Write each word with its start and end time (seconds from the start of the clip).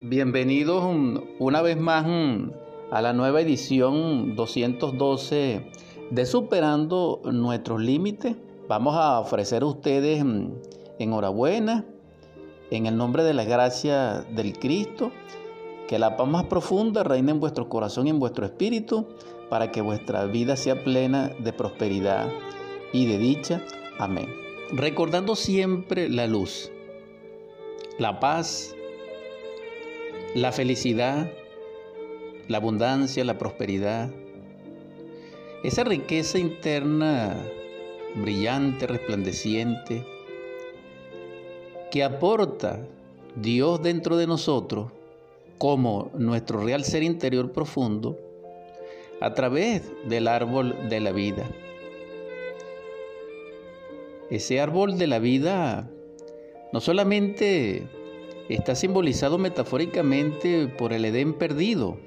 Bienvenidos 0.00 0.84
una 1.40 1.60
vez 1.60 1.76
más 1.76 2.06
a 2.92 3.02
la 3.02 3.12
nueva 3.12 3.40
edición 3.40 4.36
212 4.36 5.72
de 6.12 6.24
Superando 6.24 7.20
nuestros 7.24 7.80
límites. 7.80 8.36
Vamos 8.68 8.94
a 8.94 9.18
ofrecer 9.18 9.62
a 9.62 9.66
ustedes 9.66 10.24
enhorabuena 11.00 11.84
en 12.70 12.86
el 12.86 12.96
nombre 12.96 13.24
de 13.24 13.34
la 13.34 13.42
gracia 13.42 14.24
del 14.36 14.56
Cristo. 14.56 15.10
Que 15.88 15.98
la 15.98 16.16
paz 16.16 16.28
más 16.28 16.44
profunda 16.44 17.02
reine 17.02 17.32
en 17.32 17.40
vuestro 17.40 17.68
corazón 17.68 18.06
y 18.06 18.10
en 18.10 18.20
vuestro 18.20 18.46
espíritu 18.46 19.08
para 19.50 19.72
que 19.72 19.80
vuestra 19.80 20.26
vida 20.26 20.54
sea 20.54 20.84
plena 20.84 21.32
de 21.40 21.52
prosperidad 21.52 22.28
y 22.92 23.06
de 23.06 23.18
dicha. 23.18 23.64
Amén. 23.98 24.28
Recordando 24.70 25.34
siempre 25.34 26.08
la 26.08 26.28
luz, 26.28 26.70
la 27.98 28.20
paz, 28.20 28.76
la 30.34 30.52
felicidad, 30.52 31.30
la 32.48 32.58
abundancia, 32.58 33.24
la 33.24 33.38
prosperidad, 33.38 34.10
esa 35.62 35.84
riqueza 35.84 36.38
interna 36.38 37.36
brillante, 38.14 38.86
resplandeciente, 38.86 40.04
que 41.90 42.04
aporta 42.04 42.86
Dios 43.36 43.82
dentro 43.82 44.16
de 44.16 44.26
nosotros 44.26 44.92
como 45.56 46.10
nuestro 46.14 46.62
real 46.62 46.84
ser 46.84 47.02
interior 47.02 47.52
profundo 47.52 48.18
a 49.20 49.34
través 49.34 49.82
del 50.04 50.28
árbol 50.28 50.88
de 50.88 51.00
la 51.00 51.12
vida. 51.12 51.48
Ese 54.30 54.60
árbol 54.60 54.98
de 54.98 55.06
la 55.06 55.18
vida 55.18 55.90
no 56.72 56.80
solamente 56.80 57.88
está 58.54 58.74
simbolizado 58.74 59.38
metafóricamente 59.38 60.68
por 60.68 60.92
el 60.92 61.04
Edén 61.04 61.34
perdido, 61.34 61.98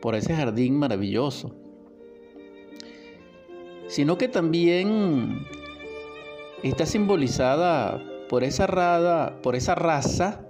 por 0.00 0.14
ese 0.14 0.34
jardín 0.34 0.76
maravilloso, 0.78 1.54
sino 3.88 4.18
que 4.18 4.28
también 4.28 5.46
está 6.62 6.84
simbolizada 6.84 8.02
por 8.28 8.44
esa, 8.44 8.66
rada, 8.66 9.40
por 9.42 9.54
esa 9.54 9.74
raza 9.74 10.46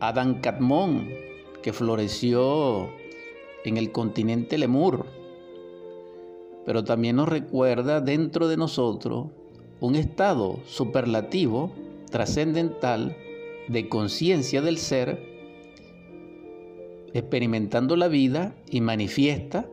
Adán 0.00 0.40
Catmón 0.40 1.08
que 1.62 1.72
floreció 1.72 2.90
en 3.64 3.76
el 3.76 3.90
continente 3.90 4.58
Lemur, 4.58 5.06
pero 6.64 6.84
también 6.84 7.16
nos 7.16 7.28
recuerda 7.28 8.00
dentro 8.00 8.48
de 8.48 8.56
nosotros 8.56 9.28
un 9.80 9.94
estado 9.96 10.58
superlativo, 10.66 11.72
trascendental, 12.10 13.16
de 13.68 13.88
conciencia 13.88 14.62
del 14.62 14.78
ser, 14.78 15.22
experimentando 17.12 17.96
la 17.96 18.08
vida 18.08 18.54
y 18.70 18.80
manifiesta 18.80 19.68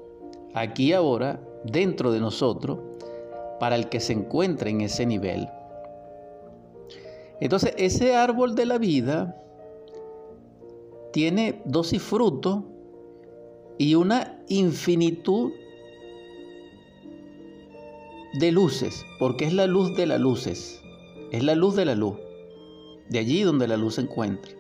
aquí 0.53 0.93
ahora 0.93 1.41
dentro 1.63 2.11
de 2.11 2.19
nosotros 2.19 2.79
para 3.59 3.75
el 3.75 3.89
que 3.89 3.99
se 3.99 4.13
encuentra 4.13 4.69
en 4.69 4.81
ese 4.81 5.05
nivel. 5.05 5.47
Entonces, 7.39 7.73
ese 7.77 8.15
árbol 8.15 8.55
de 8.55 8.65
la 8.65 8.77
vida 8.77 9.41
tiene 11.11 11.61
dosis 11.65 12.01
frutos 12.01 12.63
y 13.77 13.95
una 13.95 14.41
infinitud 14.47 15.51
de 18.39 18.51
luces, 18.51 19.05
porque 19.19 19.45
es 19.45 19.53
la 19.53 19.67
luz 19.67 19.95
de 19.95 20.05
las 20.05 20.19
luces, 20.19 20.81
es 21.31 21.43
la 21.43 21.55
luz 21.55 21.75
de 21.75 21.85
la 21.85 21.95
luz 21.95 22.24
de 23.09 23.19
allí 23.19 23.43
donde 23.43 23.67
la 23.67 23.77
luz 23.77 23.95
se 23.95 24.01
encuentra. 24.01 24.51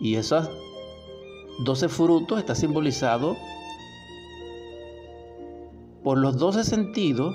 Y 0.00 0.16
esos 0.16 0.50
12 1.64 1.88
frutos 1.88 2.38
está 2.38 2.54
simbolizado 2.54 3.36
por 6.02 6.18
los 6.18 6.36
12 6.36 6.64
sentidos 6.64 7.34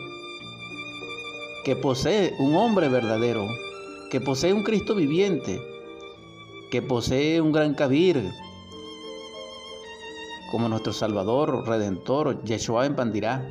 que 1.64 1.76
posee 1.76 2.36
un 2.40 2.56
hombre 2.56 2.90
verdadero, 2.90 3.48
que 4.12 4.22
posee 4.22 4.54
un 4.54 4.64
Cristo 4.64 4.96
viviente, 4.96 5.62
que 6.70 6.82
posee 6.82 7.42
un 7.42 7.52
gran 7.52 7.74
Kabir, 7.74 8.32
como 10.52 10.70
nuestro 10.70 10.94
Salvador, 10.94 11.68
Redentor, 11.68 12.44
Yeshua 12.44 12.86
en 12.86 12.96
Pandirá 12.96 13.46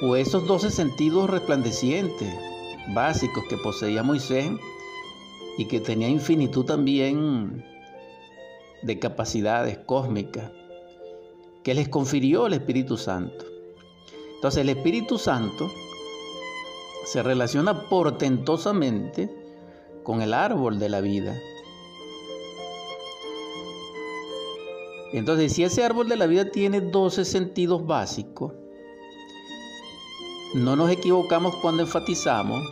o 0.00 0.16
esos 0.16 0.46
doce 0.46 0.70
sentidos 0.70 1.28
resplandecientes 1.28 2.32
básicos 2.94 3.44
que 3.48 3.56
poseía 3.56 4.02
Moisés 4.02 4.50
y 5.56 5.64
que 5.66 5.80
tenía 5.80 6.08
infinitud 6.08 6.64
también 6.64 7.64
de 8.82 8.98
capacidades 8.98 9.78
cósmicas 9.78 10.52
que 11.64 11.74
les 11.74 11.88
confirió 11.88 12.46
el 12.46 12.54
Espíritu 12.54 12.96
Santo. 12.96 13.44
Entonces 14.36 14.62
el 14.62 14.68
Espíritu 14.68 15.18
Santo 15.18 15.68
se 17.04 17.22
relaciona 17.22 17.88
portentosamente 17.88 19.28
con 20.04 20.22
el 20.22 20.32
árbol 20.32 20.78
de 20.78 20.88
la 20.88 21.00
vida. 21.00 21.36
Entonces, 25.12 25.54
si 25.54 25.64
ese 25.64 25.84
árbol 25.84 26.08
de 26.08 26.16
la 26.16 26.26
vida 26.26 26.50
tiene 26.50 26.82
12 26.82 27.24
sentidos 27.24 27.86
básicos, 27.86 28.52
no 30.54 30.76
nos 30.76 30.90
equivocamos 30.90 31.54
cuando 31.56 31.82
enfatizamos 31.82 32.62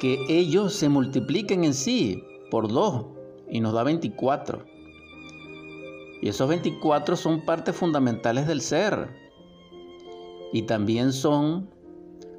que 0.00 0.24
ellos 0.28 0.74
se 0.74 0.88
multipliquen 0.88 1.64
en 1.64 1.74
sí 1.74 2.22
por 2.50 2.68
dos 2.68 3.06
y 3.50 3.60
nos 3.60 3.72
da 3.72 3.82
24. 3.82 4.64
Y 6.22 6.28
esos 6.28 6.48
24 6.48 7.16
son 7.16 7.44
partes 7.44 7.74
fundamentales 7.74 8.46
del 8.46 8.60
ser 8.60 9.08
y 10.52 10.62
también 10.62 11.12
son 11.12 11.68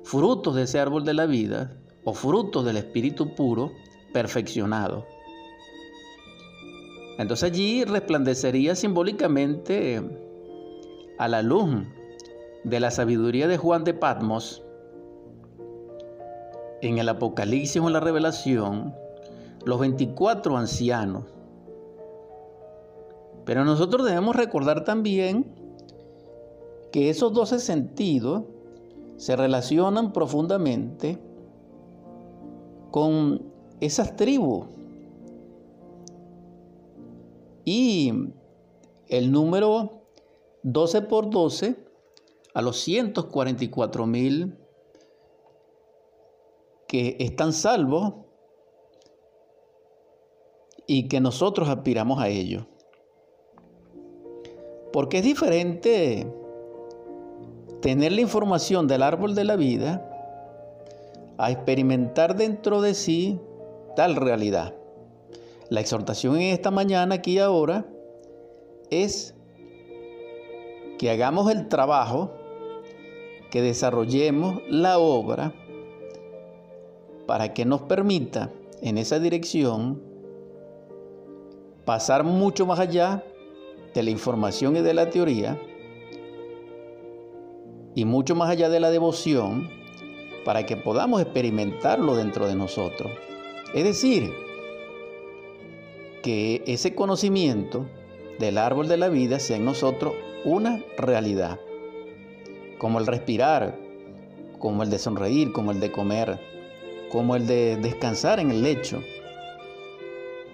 frutos 0.03 0.55
de 0.55 0.63
ese 0.63 0.79
árbol 0.79 1.03
de 1.03 1.13
la 1.13 1.25
vida 1.25 1.77
o 2.05 2.13
frutos 2.13 2.65
del 2.65 2.77
espíritu 2.77 3.35
puro 3.35 3.71
perfeccionado. 4.13 5.05
Entonces 7.17 7.51
allí 7.51 7.83
resplandecería 7.83 8.75
simbólicamente 8.75 10.01
a 11.17 11.27
la 11.27 11.41
luz 11.41 11.85
de 12.69 12.79
la 12.79 12.91
sabiduría 12.91 13.47
de 13.47 13.57
Juan 13.57 13.83
de 13.83 13.93
Patmos, 13.93 14.63
en 16.81 16.97
el 16.97 17.09
Apocalipsis 17.09 17.81
o 17.81 17.87
en 17.87 17.93
la 17.93 17.99
Revelación, 17.99 18.95
los 19.65 19.79
24 19.79 20.55
ancianos. 20.57 21.23
Pero 23.45 23.65
nosotros 23.65 24.05
debemos 24.05 24.35
recordar 24.35 24.83
también 24.83 25.53
que 26.91 27.09
esos 27.09 27.33
12 27.33 27.59
sentidos 27.59 28.43
se 29.17 29.35
relacionan 29.35 30.13
profundamente 30.13 31.19
con 32.91 33.41
esas 33.79 34.15
tribus. 34.15 34.67
Y 37.65 38.13
el 39.07 39.31
número 39.31 40.03
12 40.63 41.01
por 41.03 41.29
12 41.29 41.88
a 42.53 42.61
los 42.61 42.79
144 42.81 44.05
mil 44.05 44.57
que 46.87 47.17
están 47.19 47.53
salvos 47.53 48.13
y 50.87 51.07
que 51.07 51.19
nosotros 51.21 51.69
aspiramos 51.69 52.19
a 52.19 52.29
ello. 52.29 52.65
Porque 54.91 55.19
es 55.19 55.23
diferente 55.23 56.25
tener 57.81 58.11
la 58.11 58.21
información 58.21 58.87
del 58.87 59.03
árbol 59.03 59.35
de 59.35 59.43
la 59.43 59.55
vida 59.55 60.05
a 61.37 61.51
experimentar 61.51 62.35
dentro 62.35 62.81
de 62.81 62.95
sí 62.95 63.39
tal 63.95 64.15
realidad. 64.15 64.73
La 65.69 65.81
exhortación 65.81 66.37
en 66.37 66.53
esta 66.53 66.71
mañana, 66.71 67.15
aquí 67.15 67.33
y 67.33 67.39
ahora, 67.39 67.85
es 68.89 69.35
que 70.97 71.11
hagamos 71.11 71.51
el 71.51 71.69
trabajo 71.69 72.31
que 73.49 73.61
desarrollemos 73.61 74.61
la 74.69 74.99
obra 74.99 75.53
para 77.25 77.53
que 77.53 77.65
nos 77.65 77.81
permita 77.81 78.51
en 78.81 78.97
esa 78.97 79.19
dirección 79.19 80.01
pasar 81.85 82.23
mucho 82.23 82.65
más 82.65 82.79
allá 82.79 83.23
de 83.93 84.03
la 84.03 84.09
información 84.09 84.75
y 84.77 84.81
de 84.81 84.93
la 84.93 85.09
teoría 85.09 85.59
y 87.95 88.05
mucho 88.05 88.35
más 88.35 88.49
allá 88.49 88.69
de 88.69 88.79
la 88.79 88.91
devoción 88.91 89.69
para 90.45 90.65
que 90.65 90.77
podamos 90.77 91.21
experimentarlo 91.21 92.15
dentro 92.15 92.47
de 92.47 92.55
nosotros. 92.55 93.11
Es 93.73 93.83
decir, 93.83 94.31
que 96.21 96.63
ese 96.65 96.95
conocimiento 96.95 97.85
del 98.39 98.57
árbol 98.57 98.87
de 98.87 98.97
la 98.97 99.09
vida 99.09 99.39
sea 99.39 99.57
en 99.57 99.65
nosotros 99.65 100.13
una 100.45 100.83
realidad 100.97 101.59
como 102.79 102.97
el 102.97 103.05
respirar, 103.05 103.77
como 104.57 104.81
el 104.81 104.89
de 104.89 104.97
sonreír, 104.97 105.51
como 105.51 105.71
el 105.71 105.79
de 105.79 105.91
comer, 105.91 106.39
como 107.11 107.35
el 107.35 107.45
de 107.45 107.77
descansar 107.77 108.39
en 108.39 108.49
el 108.49 108.63
lecho, 108.63 109.03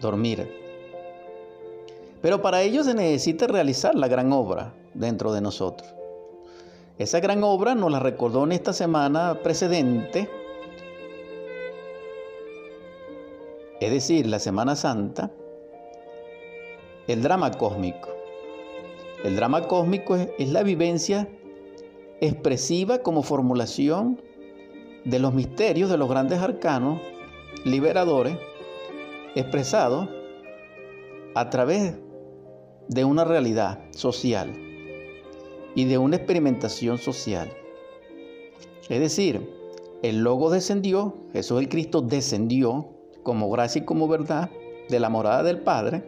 dormir. 0.02 0.46
Pero 2.22 2.42
para 2.42 2.62
ello 2.62 2.84
se 2.84 2.94
necesita 2.94 3.48
realizar 3.48 3.96
la 3.96 4.10
gran 4.10 4.34
obra 4.34 4.74
dentro 4.94 5.32
de 5.32 5.42
nosotros. 5.42 5.96
Esa 6.98 7.20
gran 7.20 7.44
obra 7.44 7.76
nos 7.76 7.92
la 7.92 8.00
recordó 8.00 8.46
en 8.46 8.54
esta 8.54 8.74
semana 8.74 9.40
precedente, 9.44 10.30
es 13.80 13.92
decir, 13.92 14.26
la 14.26 14.40
Semana 14.40 14.76
Santa, 14.76 15.30
el 17.08 17.22
drama 17.22 17.52
cósmico. 17.52 18.10
El 19.24 19.36
drama 19.36 19.68
cósmico 19.68 20.16
es, 20.16 20.50
la 20.50 20.64
vivencia 20.64 21.28
expresiva 22.22 23.00
como 23.00 23.24
formulación 23.24 24.22
de 25.04 25.20
los 25.20 25.34
misterios 25.34 25.90
de 25.90 25.98
los 25.98 26.10
grandes 26.10 26.40
arcanos 26.40 27.00
liberadores 27.64 28.38
expresados 29.36 30.10
a 31.36 31.50
través 31.50 31.96
de 32.88 33.04
una 33.04 33.26
realidad 33.26 33.80
social 33.92 34.54
y 35.76 35.86
de 35.86 35.98
una 35.98 36.16
experimentación 36.16 36.98
social. 36.98 37.52
Es 38.88 39.00
decir, 39.00 39.50
el 40.04 40.20
Logo 40.20 40.50
descendió, 40.50 41.16
Jesús 41.34 41.60
el 41.60 41.70
Cristo 41.70 42.02
descendió 42.02 42.90
como 43.24 43.50
gracia 43.50 43.82
y 43.82 43.86
como 43.86 44.08
verdad 44.08 44.50
de 44.90 45.00
la 45.00 45.10
morada 45.10 45.44
del 45.44 45.60
Padre 45.62 46.04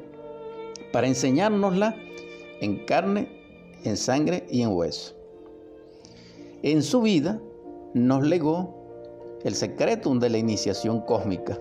para 0.94 1.08
enseñárnosla 1.08 1.96
en 2.62 2.86
carne, 2.86 3.28
en 3.84 3.98
sangre 3.98 4.46
y 4.50 4.62
en 4.62 4.70
hueso. 4.70 5.17
En 6.64 6.82
su 6.82 7.02
vida 7.02 7.40
nos 7.94 8.26
legó 8.26 8.74
el 9.44 9.56
secreto 9.56 10.14
de 10.16 10.30
la 10.30 10.38
iniciación 10.38 11.02
cósmica 11.02 11.60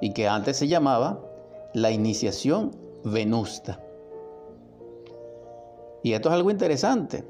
y 0.00 0.12
que 0.12 0.28
antes 0.28 0.56
se 0.56 0.68
llamaba 0.68 1.20
la 1.72 1.90
iniciación 1.90 2.72
venusta. 3.04 3.80
Y 6.02 6.12
esto 6.12 6.28
es 6.28 6.34
algo 6.34 6.50
interesante, 6.50 7.24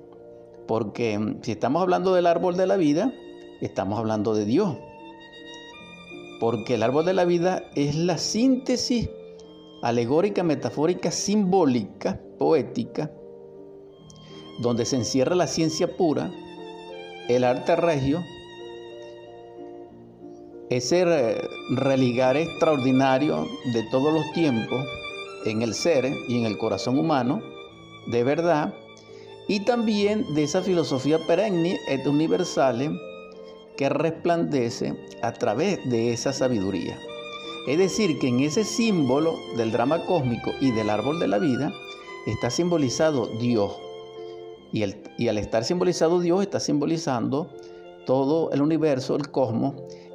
porque 0.66 1.19
mm, 1.19 1.43
si 1.43 1.52
estamos 1.52 1.82
hablando 1.82 2.14
del 2.14 2.26
árbol 2.26 2.56
de 2.56 2.66
la 2.66 2.76
vida, 2.76 3.12
estamos 3.60 3.98
hablando 3.98 4.34
de 4.34 4.44
Dios. 4.44 4.76
Porque 6.40 6.75
el 6.75 6.82
árbol 6.82 7.05
de 7.05 7.12
la 7.12 7.25
vida 7.25 7.62
es 7.76 7.94
la 7.94 8.19
síntesis 8.19 9.08
alegórica, 9.82 10.43
metafórica, 10.43 11.10
simbólica, 11.10 12.19
poética, 12.38 13.12
donde 14.62 14.87
se 14.87 14.97
encierra 14.97 15.37
la 15.37 15.47
ciencia 15.47 15.97
pura, 15.97 16.32
el 17.29 17.44
arte 17.44 17.76
regio, 17.76 18.25
ese 20.70 21.05
religar 21.70 22.37
extraordinario 22.37 23.47
de 23.73 23.82
todos 23.91 24.12
los 24.14 24.25
tiempos 24.32 24.82
en 25.44 25.61
el 25.61 25.75
ser 25.75 26.11
y 26.29 26.38
en 26.38 26.47
el 26.47 26.56
corazón 26.56 26.99
humano, 26.99 27.43
de 28.06 28.25
verdad, 28.25 28.75
y 29.49 29.61
también 29.61 30.35
de 30.35 30.44
esa 30.44 30.62
filosofía 30.62 31.19
perenne 31.26 31.79
et 31.88 32.06
universal 32.06 32.99
que 33.76 33.88
resplandece 33.88 34.94
a 35.23 35.32
través 35.32 35.79
de 35.91 36.12
esa 36.12 36.32
sabiduría. 36.32 36.99
Es 37.67 37.79
decir, 37.79 38.19
que 38.19 38.29
en 38.29 38.41
ese 38.41 38.65
símbolo 38.65 39.37
del 39.56 39.73
drama 39.73 40.05
cósmico 40.06 40.53
y 40.61 40.70
del 40.73 40.91
árbol 40.91 41.20
de 41.20 41.29
la 41.29 41.38
vida 41.38 41.73
está 42.26 42.50
simbolizado 42.50 43.26
Dios. 43.38 43.73
Y, 44.72 44.82
al 45.28 45.38
estar 45.38 45.64
simbolizado 45.64 46.20
Dios 46.20 46.42
está 46.42 46.60
simbolizando 46.60 47.50
todo 48.06 48.50
el 48.52 48.62
universo, 48.62 49.16
el 49.16 49.30
cosmos 49.30 49.74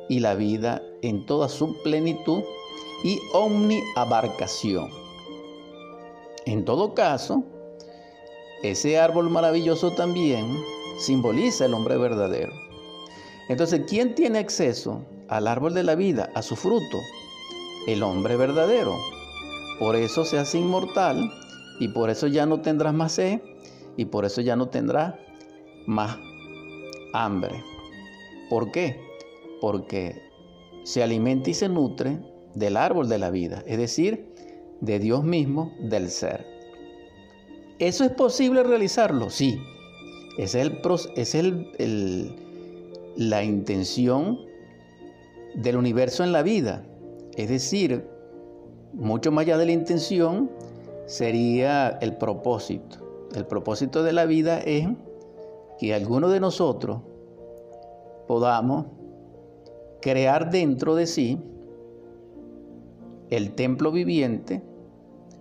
y 0.09 0.19
la 0.19 0.36
vida 0.36 0.81
en 1.01 1.25
toda 1.25 1.48
su 1.48 1.81
plenitud 1.83 2.44
y 3.04 3.19
omniabarcación. 3.33 4.89
En 6.45 6.65
todo 6.65 6.94
caso, 6.94 7.44
ese 8.63 8.98
árbol 8.98 9.30
maravilloso 9.30 9.92
también 9.92 10.57
simboliza 11.00 11.65
el 11.65 11.74
hombre 11.74 11.98
verdadero. 11.98 12.51
Entonces, 13.50 13.81
¿quién 13.88 14.15
tiene 14.15 14.39
acceso 14.39 15.01
al 15.27 15.48
árbol 15.48 15.74
de 15.74 15.83
la 15.83 15.95
vida, 15.95 16.31
a 16.33 16.42
su 16.42 16.56
fruto? 16.56 16.98
el 17.88 18.04
hombre 18.04 18.36
verdadero. 18.36 18.95
Por 19.80 19.95
eso 19.95 20.25
se 20.25 20.38
hace 20.38 20.59
inmortal 20.59 21.31
y 21.80 21.88
por 21.88 22.09
eso 22.09 22.27
ya 22.27 22.45
no 22.45 22.62
tendrás 22.62 22.94
más 22.94 23.13
sed 23.13 23.39
y 23.98 24.06
por 24.06 24.24
eso 24.24 24.42
ya 24.42 24.56
no 24.56 24.70
tendrás 24.70 25.16
más 25.88 26.18
hambre. 27.14 27.64
¿Por 28.50 28.72
qué? 28.72 29.00
Porque 29.60 30.22
se 30.84 31.04
alimenta 31.04 31.50
y 31.50 31.54
se 31.54 31.68
nutre 31.68 32.20
del 32.54 32.78
árbol 32.78 33.10
de 33.10 33.18
la 33.18 33.32
vida, 33.32 33.64
es 33.66 33.78
decir, 33.78 34.34
de 34.80 35.00
Dios 35.00 35.24
mismo, 35.24 35.74
del 35.82 36.10
ser. 36.10 36.46
¿Eso 37.80 38.06
es 38.06 38.12
posible 38.12 38.64
realizarlo? 38.64 39.30
Sí. 39.30 39.60
Es, 40.38 40.56
el, 40.56 40.80
es 41.16 41.36
el, 41.36 42.36
la 43.16 43.44
intención 43.44 44.40
del 45.56 45.78
universo 45.78 46.24
en 46.24 46.32
la 46.32 46.44
vida. 46.44 46.86
Es 47.36 47.50
decir, 47.50 48.08
mucho 48.94 49.32
más 49.32 49.44
allá 49.44 49.58
de 49.58 49.66
la 49.66 49.72
intención, 49.72 50.52
sería 51.06 51.98
el 52.02 52.18
propósito. 52.18 53.06
El 53.36 53.46
propósito 53.46 54.04
de 54.04 54.14
la 54.14 54.26
vida 54.26 54.60
es 54.60 54.88
que 55.80 55.94
alguno 55.94 56.30
de 56.30 56.40
nosotros 56.40 57.02
podamos 58.28 58.88
crear 60.02 60.50
dentro 60.50 60.96
de 60.96 61.08
sí 61.08 61.42
el 63.30 63.54
templo 63.54 63.92
viviente, 63.92 64.64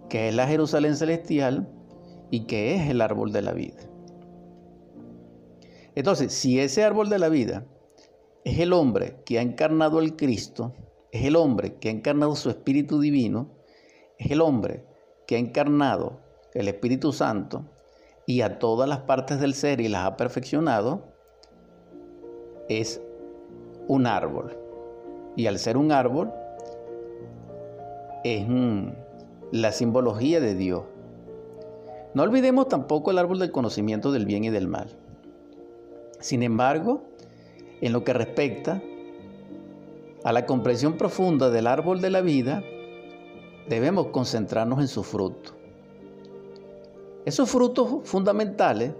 que 0.08 0.28
es 0.28 0.34
la 0.34 0.46
Jerusalén 0.46 0.96
celestial 0.96 1.68
y 2.30 2.40
que 2.46 2.74
es 2.74 2.90
el 2.90 3.00
árbol 3.00 3.32
de 3.32 3.42
la 3.42 3.52
vida. 3.52 3.82
Entonces, 5.94 6.32
si 6.32 6.60
ese 6.60 6.84
árbol 6.84 7.08
de 7.08 7.18
la 7.18 7.28
vida 7.28 7.64
es 8.44 8.58
el 8.58 8.72
hombre 8.72 9.16
que 9.24 9.38
ha 9.38 9.42
encarnado 9.42 9.98
al 9.98 10.16
Cristo, 10.16 10.74
es 11.12 11.24
el 11.24 11.36
hombre 11.36 11.76
que 11.76 11.88
ha 11.88 11.92
encarnado 11.92 12.34
su 12.36 12.50
Espíritu 12.50 13.00
Divino, 13.00 13.50
es 14.18 14.30
el 14.30 14.40
hombre 14.40 14.84
que 15.26 15.36
ha 15.36 15.38
encarnado 15.38 16.20
el 16.54 16.68
Espíritu 16.68 17.12
Santo 17.12 17.64
y 18.26 18.40
a 18.40 18.58
todas 18.58 18.88
las 18.88 19.00
partes 19.00 19.40
del 19.40 19.54
ser 19.54 19.80
y 19.80 19.88
las 19.88 20.04
ha 20.06 20.16
perfeccionado, 20.16 21.04
es 22.68 23.00
un 23.86 24.06
árbol. 24.06 24.58
Y 25.36 25.46
al 25.46 25.58
ser 25.58 25.76
un 25.76 25.92
árbol, 25.92 26.32
es 28.24 28.46
la 29.52 29.70
simbología 29.70 30.40
de 30.40 30.54
Dios. 30.54 30.82
No 32.14 32.24
olvidemos 32.24 32.68
tampoco 32.68 33.10
el 33.10 33.18
árbol 33.18 33.38
del 33.38 33.52
conocimiento 33.52 34.10
del 34.10 34.26
bien 34.26 34.44
y 34.44 34.50
del 34.50 34.66
mal. 34.66 34.88
Sin 36.18 36.42
embargo, 36.42 37.04
en 37.80 37.92
lo 37.92 38.02
que 38.02 38.12
respecta 38.12 38.82
a 40.24 40.32
la 40.32 40.46
comprensión 40.46 40.96
profunda 40.96 41.50
del 41.50 41.66
árbol 41.66 42.00
de 42.00 42.10
la 42.10 42.22
vida, 42.22 42.64
debemos 43.68 44.08
concentrarnos 44.08 44.80
en 44.80 44.88
su 44.88 45.04
fruto. 45.04 45.55
Esos 47.26 47.50
frutos 47.50 48.08
fundamentales, 48.08 48.92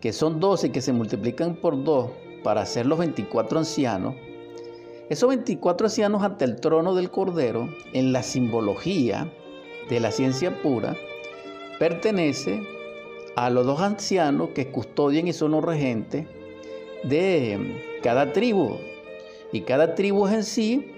que 0.00 0.14
son 0.14 0.40
12 0.40 0.68
y 0.68 0.70
que 0.70 0.80
se 0.80 0.94
multiplican 0.94 1.56
por 1.56 1.84
2 1.84 2.10
para 2.42 2.62
hacer 2.62 2.86
los 2.86 2.98
24 2.98 3.58
ancianos, 3.58 4.14
esos 5.10 5.28
24 5.28 5.88
ancianos 5.88 6.22
ante 6.22 6.46
el 6.46 6.58
trono 6.58 6.94
del 6.94 7.10
Cordero, 7.10 7.68
en 7.92 8.14
la 8.14 8.22
simbología 8.22 9.30
de 9.90 10.00
la 10.00 10.10
ciencia 10.10 10.62
pura, 10.62 10.96
pertenece 11.78 12.62
a 13.36 13.50
los 13.50 13.66
dos 13.66 13.82
ancianos 13.82 14.48
que 14.54 14.70
custodian 14.70 15.28
y 15.28 15.34
son 15.34 15.50
los 15.50 15.62
regentes 15.62 16.26
de 17.02 17.98
cada 18.02 18.32
tribu 18.32 18.78
y 19.52 19.60
cada 19.60 19.94
tribu 19.94 20.26
es 20.28 20.32
en 20.32 20.44
sí 20.44 20.92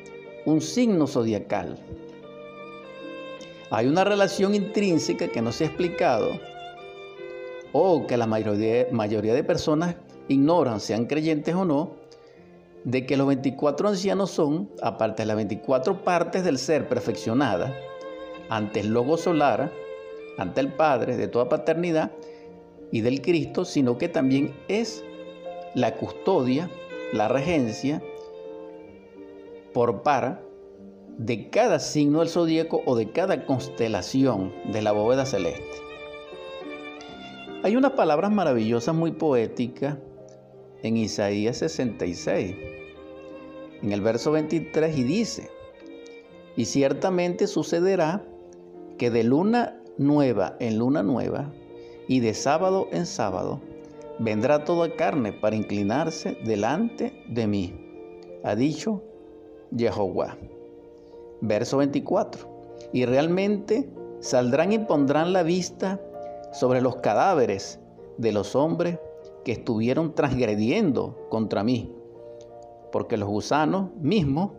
un 0.45 0.61
signo 0.61 1.09
zodiacal. 1.09 1.76
Hay 3.71 3.87
una 3.87 4.05
relación 4.05 4.55
intrínseca 4.55 5.29
que 5.29 5.43
no 5.43 5.51
se 5.51 5.65
ha 5.65 5.67
explicado 5.67 6.39
o 7.73 8.07
que 8.07 8.17
la 8.17 8.27
mayoría, 8.27 9.35
de 9.35 9.45
personas 9.45 9.97
ignoran, 10.29 10.81
sean 10.81 11.07
creyentes 11.07 11.55
o 11.55 11.65
no, 11.65 11.91
de 12.85 13.05
que 13.05 13.17
los 13.17 13.27
24 13.27 13.89
ancianos 13.89 14.31
son, 14.31 14.71
aparte 14.81 15.23
de 15.23 15.27
las 15.27 15.37
24 15.37 16.05
partes 16.05 16.45
del 16.45 16.59
ser 16.59 16.89
perfeccionadas, 16.89 17.73
ante 18.49 18.81
el 18.81 18.89
Logo 18.89 19.17
solar, 19.17 19.73
ante 20.39 20.61
el 20.61 20.73
Padre 20.73 21.17
de 21.17 21.27
toda 21.27 21.49
paternidad 21.49 22.13
y 22.93 23.01
del 23.01 23.21
Cristo, 23.21 23.65
sino 23.65 23.99
que 23.99 24.09
también 24.09 24.55
es 24.69 25.05
la 25.75 25.97
custodia, 25.97 26.71
la 27.13 27.27
regencia 27.27 28.01
por 29.75 30.03
par 30.03 30.46
de 31.19 31.49
cada 31.49 31.79
signo 31.79 32.21
del 32.21 32.29
zodíaco 32.29 32.83
o 32.85 32.95
de 32.95 33.11
cada 33.11 33.47
constelación 33.47 34.53
de 34.73 34.83
la 34.83 34.93
bóveda 34.93 35.25
celeste. 35.25 35.79
Hay 37.63 37.75
unas 37.77 37.93
palabras 37.93 38.31
maravillosas 38.31 38.95
muy 38.95 39.13
poéticas 39.13 39.97
en 40.83 40.97
Isaías 40.97 41.57
66, 41.59 42.55
en 43.83 43.93
el 43.93 44.01
verso 44.03 44.31
23 44.33 44.97
y 44.97 45.03
dice, 45.05 45.51
y 46.55 46.67
ciertamente 46.67 47.47
sucederá 47.47 48.25
que 48.99 49.11
de 49.11 49.25
luna 49.25 49.81
nueva 49.99 50.57
en 50.61 50.79
luna 50.79 51.03
nueva 51.03 51.53
y 52.09 52.21
de 52.21 52.35
sábado 52.35 52.89
en 52.93 53.07
sábado 53.07 53.61
vendrá 54.19 54.65
toda 54.65 54.95
carne 54.97 55.33
para 55.33 55.57
inclinarse 55.57 56.37
delante 56.45 57.25
de 57.29 57.47
mí, 57.47 57.75
ha 58.45 58.55
dicho 58.55 59.03
Jehová. 59.77 60.37
Verso 61.40 61.78
24. 61.78 62.88
Y 62.93 63.05
realmente 63.05 63.88
saldrán 64.21 64.73
y 64.73 64.78
pondrán 64.78 65.33
la 65.33 65.43
vista 65.43 66.00
sobre 66.52 66.81
los 66.81 66.97
cadáveres 66.97 67.81
de 68.19 68.33
los 68.33 68.57
hombres 68.57 68.99
que 69.45 69.52
estuvieron 69.52 70.14
transgrediendo 70.14 71.26
contra 71.28 71.62
mí, 71.62 71.93
porque 72.90 73.16
los 73.16 73.28
gusanos 73.28 73.90
mismos 74.00 74.52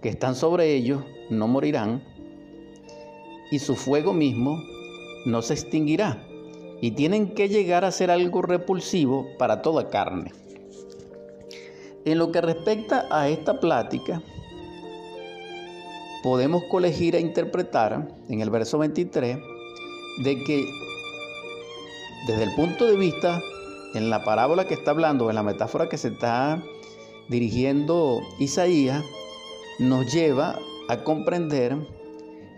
que 0.00 0.08
están 0.08 0.34
sobre 0.34 0.74
ellos 0.74 1.02
no 1.30 1.48
morirán, 1.48 2.02
y 3.50 3.58
su 3.58 3.74
fuego 3.74 4.12
mismo 4.12 4.58
no 5.26 5.42
se 5.42 5.54
extinguirá, 5.54 6.22
y 6.80 6.92
tienen 6.92 7.34
que 7.34 7.48
llegar 7.48 7.84
a 7.84 7.90
ser 7.90 8.10
algo 8.10 8.42
repulsivo 8.42 9.26
para 9.38 9.62
toda 9.62 9.90
carne. 9.90 10.32
En 12.04 12.18
lo 12.18 12.30
que 12.30 12.40
respecta 12.40 13.06
a 13.10 13.28
esta 13.28 13.58
plática, 13.58 14.22
podemos 16.26 16.64
colegir 16.64 17.14
e 17.14 17.20
interpretar 17.20 18.08
en 18.28 18.40
el 18.40 18.50
verso 18.50 18.78
23 18.78 19.38
de 20.24 20.42
que 20.42 20.66
desde 22.26 22.42
el 22.42 22.52
punto 22.56 22.84
de 22.84 22.96
vista, 22.96 23.40
en 23.94 24.10
la 24.10 24.24
parábola 24.24 24.66
que 24.66 24.74
está 24.74 24.90
hablando, 24.90 25.30
en 25.30 25.36
la 25.36 25.44
metáfora 25.44 25.88
que 25.88 25.96
se 25.96 26.08
está 26.08 26.60
dirigiendo 27.28 28.22
Isaías, 28.40 29.04
nos 29.78 30.12
lleva 30.12 30.58
a 30.88 31.04
comprender 31.04 31.76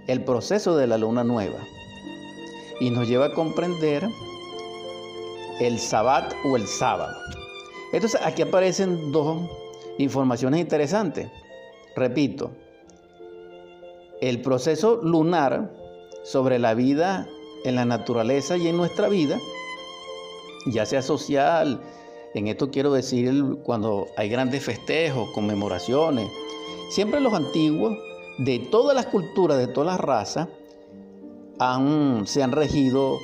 el 0.06 0.25
proceso 0.25 0.75
de 0.75 0.87
la 0.87 0.96
luna 0.96 1.22
nueva 1.22 1.58
y 2.80 2.88
nos 2.88 3.06
lleva 3.06 3.26
a 3.26 3.34
comprender 3.34 4.08
el 5.60 5.78
sabbat 5.78 6.32
o 6.46 6.56
el 6.56 6.66
sábado. 6.66 7.18
Entonces 7.92 8.18
aquí 8.25 8.40
aparecen 8.40 9.12
dos 9.12 9.42
informaciones 9.98 10.58
interesantes. 10.58 11.28
Repito, 11.94 12.50
el 14.20 14.40
proceso 14.42 15.00
lunar 15.02 15.72
sobre 16.25 16.58
la 16.58 16.75
vida 16.75 17.28
en 17.64 17.75
la 17.75 17.84
naturaleza 17.84 18.56
y 18.56 18.68
en 18.68 18.76
nuestra 18.76 19.08
vida, 19.08 19.38
ya 20.66 20.87
sea 20.87 21.02
social, 21.02 21.80
en 22.34 22.48
esto 22.48 22.70
quiero 22.70 22.92
decir 22.92 23.58
cuando 23.64 24.06
hay 24.16 24.28
grandes 24.28 24.64
festejos, 24.64 25.30
conmemoraciones, 25.30 26.30
siempre 26.90 27.20
los 27.20 27.32
antiguos, 27.32 27.96
de 28.38 28.60
todas 28.60 28.94
las 28.94 29.06
culturas, 29.06 29.58
de 29.58 29.66
todas 29.66 29.88
las 29.88 30.00
razas, 30.00 30.48
se 32.25 32.42
han 32.42 32.52
regido 32.52 33.18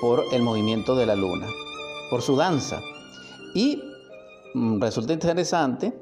por 0.00 0.24
el 0.32 0.42
movimiento 0.42 0.94
de 0.94 1.06
la 1.06 1.16
luna, 1.16 1.46
por 2.10 2.20
su 2.20 2.36
danza. 2.36 2.82
Y 3.54 3.82
mm, 4.52 4.80
resulta 4.80 5.14
interesante 5.14 5.94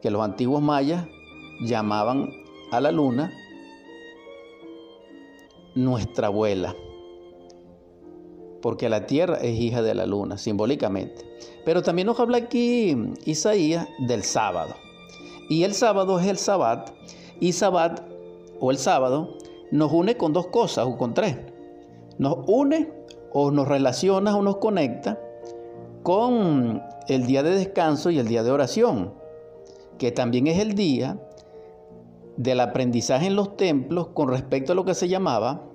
que 0.00 0.10
los 0.10 0.22
antiguos 0.22 0.62
mayas 0.62 1.06
llamaban 1.62 2.30
a 2.70 2.80
la 2.80 2.92
luna 2.92 3.32
nuestra 5.74 6.28
abuela, 6.28 6.74
porque 8.62 8.88
la 8.88 9.06
tierra 9.06 9.36
es 9.36 9.58
hija 9.58 9.82
de 9.82 9.94
la 9.94 10.06
luna, 10.06 10.38
simbólicamente. 10.38 11.24
Pero 11.64 11.82
también 11.82 12.06
nos 12.06 12.18
habla 12.20 12.38
aquí 12.38 12.96
Isaías 13.24 13.88
del 13.98 14.22
sábado. 14.22 14.74
Y 15.48 15.64
el 15.64 15.74
sábado 15.74 16.18
es 16.18 16.26
el 16.26 16.38
sabbat, 16.38 16.90
y 17.40 17.52
sabbat 17.52 18.00
o 18.60 18.70
el 18.70 18.78
sábado 18.78 19.36
nos 19.70 19.92
une 19.92 20.16
con 20.16 20.32
dos 20.32 20.46
cosas 20.46 20.86
o 20.86 20.96
con 20.96 21.14
tres. 21.14 21.36
Nos 22.18 22.38
une 22.46 22.90
o 23.32 23.50
nos 23.50 23.66
relaciona 23.66 24.36
o 24.36 24.42
nos 24.42 24.56
conecta 24.58 25.18
con 26.02 26.82
el 27.08 27.26
día 27.26 27.42
de 27.42 27.56
descanso 27.56 28.10
y 28.10 28.18
el 28.18 28.28
día 28.28 28.42
de 28.42 28.50
oración, 28.50 29.12
que 29.98 30.12
también 30.12 30.46
es 30.46 30.58
el 30.58 30.74
día 30.74 31.18
del 32.36 32.60
aprendizaje 32.60 33.26
en 33.26 33.36
los 33.36 33.56
templos 33.56 34.08
con 34.08 34.28
respecto 34.28 34.72
a 34.72 34.74
lo 34.74 34.84
que 34.84 34.94
se 34.94 35.08
llamaba 35.08 35.68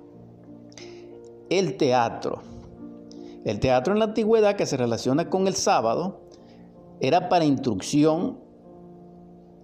el 1.48 1.76
teatro. 1.76 2.42
El 3.44 3.58
teatro 3.60 3.92
en 3.92 3.98
la 3.98 4.06
antigüedad 4.06 4.56
que 4.56 4.66
se 4.66 4.76
relaciona 4.76 5.30
con 5.30 5.46
el 5.46 5.54
sábado 5.54 6.20
era 7.00 7.28
para 7.28 7.44
instrucción 7.44 8.38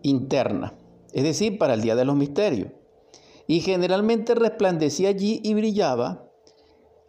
interna, 0.02 0.74
es 1.12 1.24
decir, 1.24 1.58
para 1.58 1.74
el 1.74 1.82
día 1.82 1.94
de 1.94 2.04
los 2.04 2.16
misterios. 2.16 2.70
Y 3.46 3.60
generalmente 3.60 4.34
resplandecía 4.34 5.10
allí 5.10 5.40
y 5.44 5.54
brillaba 5.54 6.24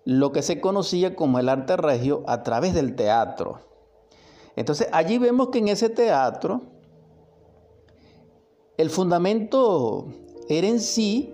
lo 0.04 0.32
que 0.32 0.42
se 0.42 0.62
conocía 0.62 1.16
como 1.16 1.40
el 1.40 1.50
arte 1.50 1.78
regio 1.78 2.24
a 2.28 2.44
través 2.44 2.74
del 2.74 2.96
teatro. 2.96 3.62
Entonces 4.56 4.88
allí 4.92 5.18
vemos 5.18 5.50
que 5.50 5.60
en 5.60 5.70
ese 5.70 5.90
teatro 5.90 6.77
el 8.78 8.92
fundamento 8.92 10.06
era 10.48 10.68
en 10.68 10.80
sí 10.80 11.34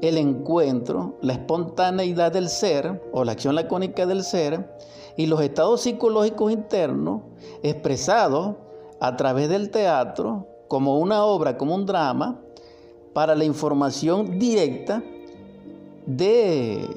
el 0.00 0.16
encuentro, 0.16 1.18
la 1.20 1.34
espontaneidad 1.34 2.32
del 2.32 2.48
ser 2.48 3.02
o 3.12 3.22
la 3.24 3.32
acción 3.32 3.54
lacónica 3.54 4.06
del 4.06 4.24
ser 4.24 4.76
y 5.16 5.26
los 5.26 5.42
estados 5.42 5.82
psicológicos 5.82 6.50
internos 6.50 7.20
expresados 7.62 8.56
a 8.98 9.16
través 9.16 9.50
del 9.50 9.70
teatro 9.70 10.46
como 10.68 10.98
una 10.98 11.24
obra, 11.24 11.58
como 11.58 11.74
un 11.74 11.84
drama, 11.84 12.40
para 13.12 13.34
la 13.34 13.44
información 13.44 14.38
directa 14.38 15.02
de, 16.06 16.88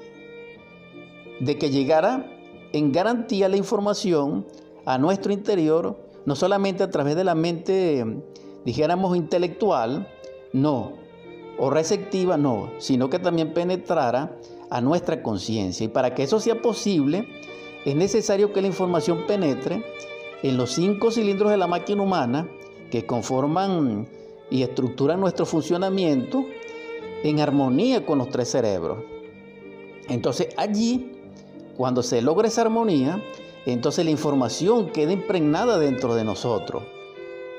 de 1.39 1.57
que 1.57 1.71
llegara 1.71 2.29
en 2.71 2.91
garantía 2.91 3.49
la 3.49 3.57
información 3.57 4.45
a 4.85 4.97
nuestro 4.97 5.33
interior, 5.33 5.97
no 6.25 6.35
solamente 6.35 6.83
a 6.83 6.89
través 6.89 7.15
de 7.15 7.23
la 7.23 7.35
mente 7.35 8.05
dijéramos 8.65 9.15
intelectual, 9.17 10.07
no, 10.51 10.93
o 11.57 11.69
receptiva, 11.69 12.37
no, 12.37 12.71
sino 12.79 13.09
que 13.09 13.19
también 13.19 13.53
penetrara 13.53 14.37
a 14.69 14.81
nuestra 14.81 15.21
conciencia. 15.21 15.85
Y 15.85 15.89
para 15.89 16.15
que 16.15 16.23
eso 16.23 16.39
sea 16.39 16.61
posible, 16.61 17.27
es 17.85 17.95
necesario 17.95 18.53
que 18.53 18.61
la 18.61 18.67
información 18.67 19.25
penetre 19.27 19.83
en 20.41 20.57
los 20.57 20.71
cinco 20.71 21.11
cilindros 21.11 21.51
de 21.51 21.57
la 21.57 21.67
máquina 21.67 22.01
humana 22.01 22.49
que 22.89 23.05
conforman 23.05 24.07
y 24.49 24.63
estructuran 24.63 25.19
nuestro 25.19 25.45
funcionamiento 25.45 26.45
en 27.23 27.39
armonía 27.39 28.05
con 28.05 28.17
los 28.17 28.29
tres 28.29 28.49
cerebros. 28.49 28.99
Entonces 30.09 30.49
allí, 30.57 31.11
cuando 31.77 32.03
se 32.03 32.21
logra 32.21 32.47
esa 32.47 32.61
armonía, 32.61 33.23
entonces 33.65 34.03
la 34.03 34.11
información 34.11 34.89
queda 34.89 35.13
impregnada 35.13 35.79
dentro 35.79 36.15
de 36.15 36.25
nosotros 36.25 36.83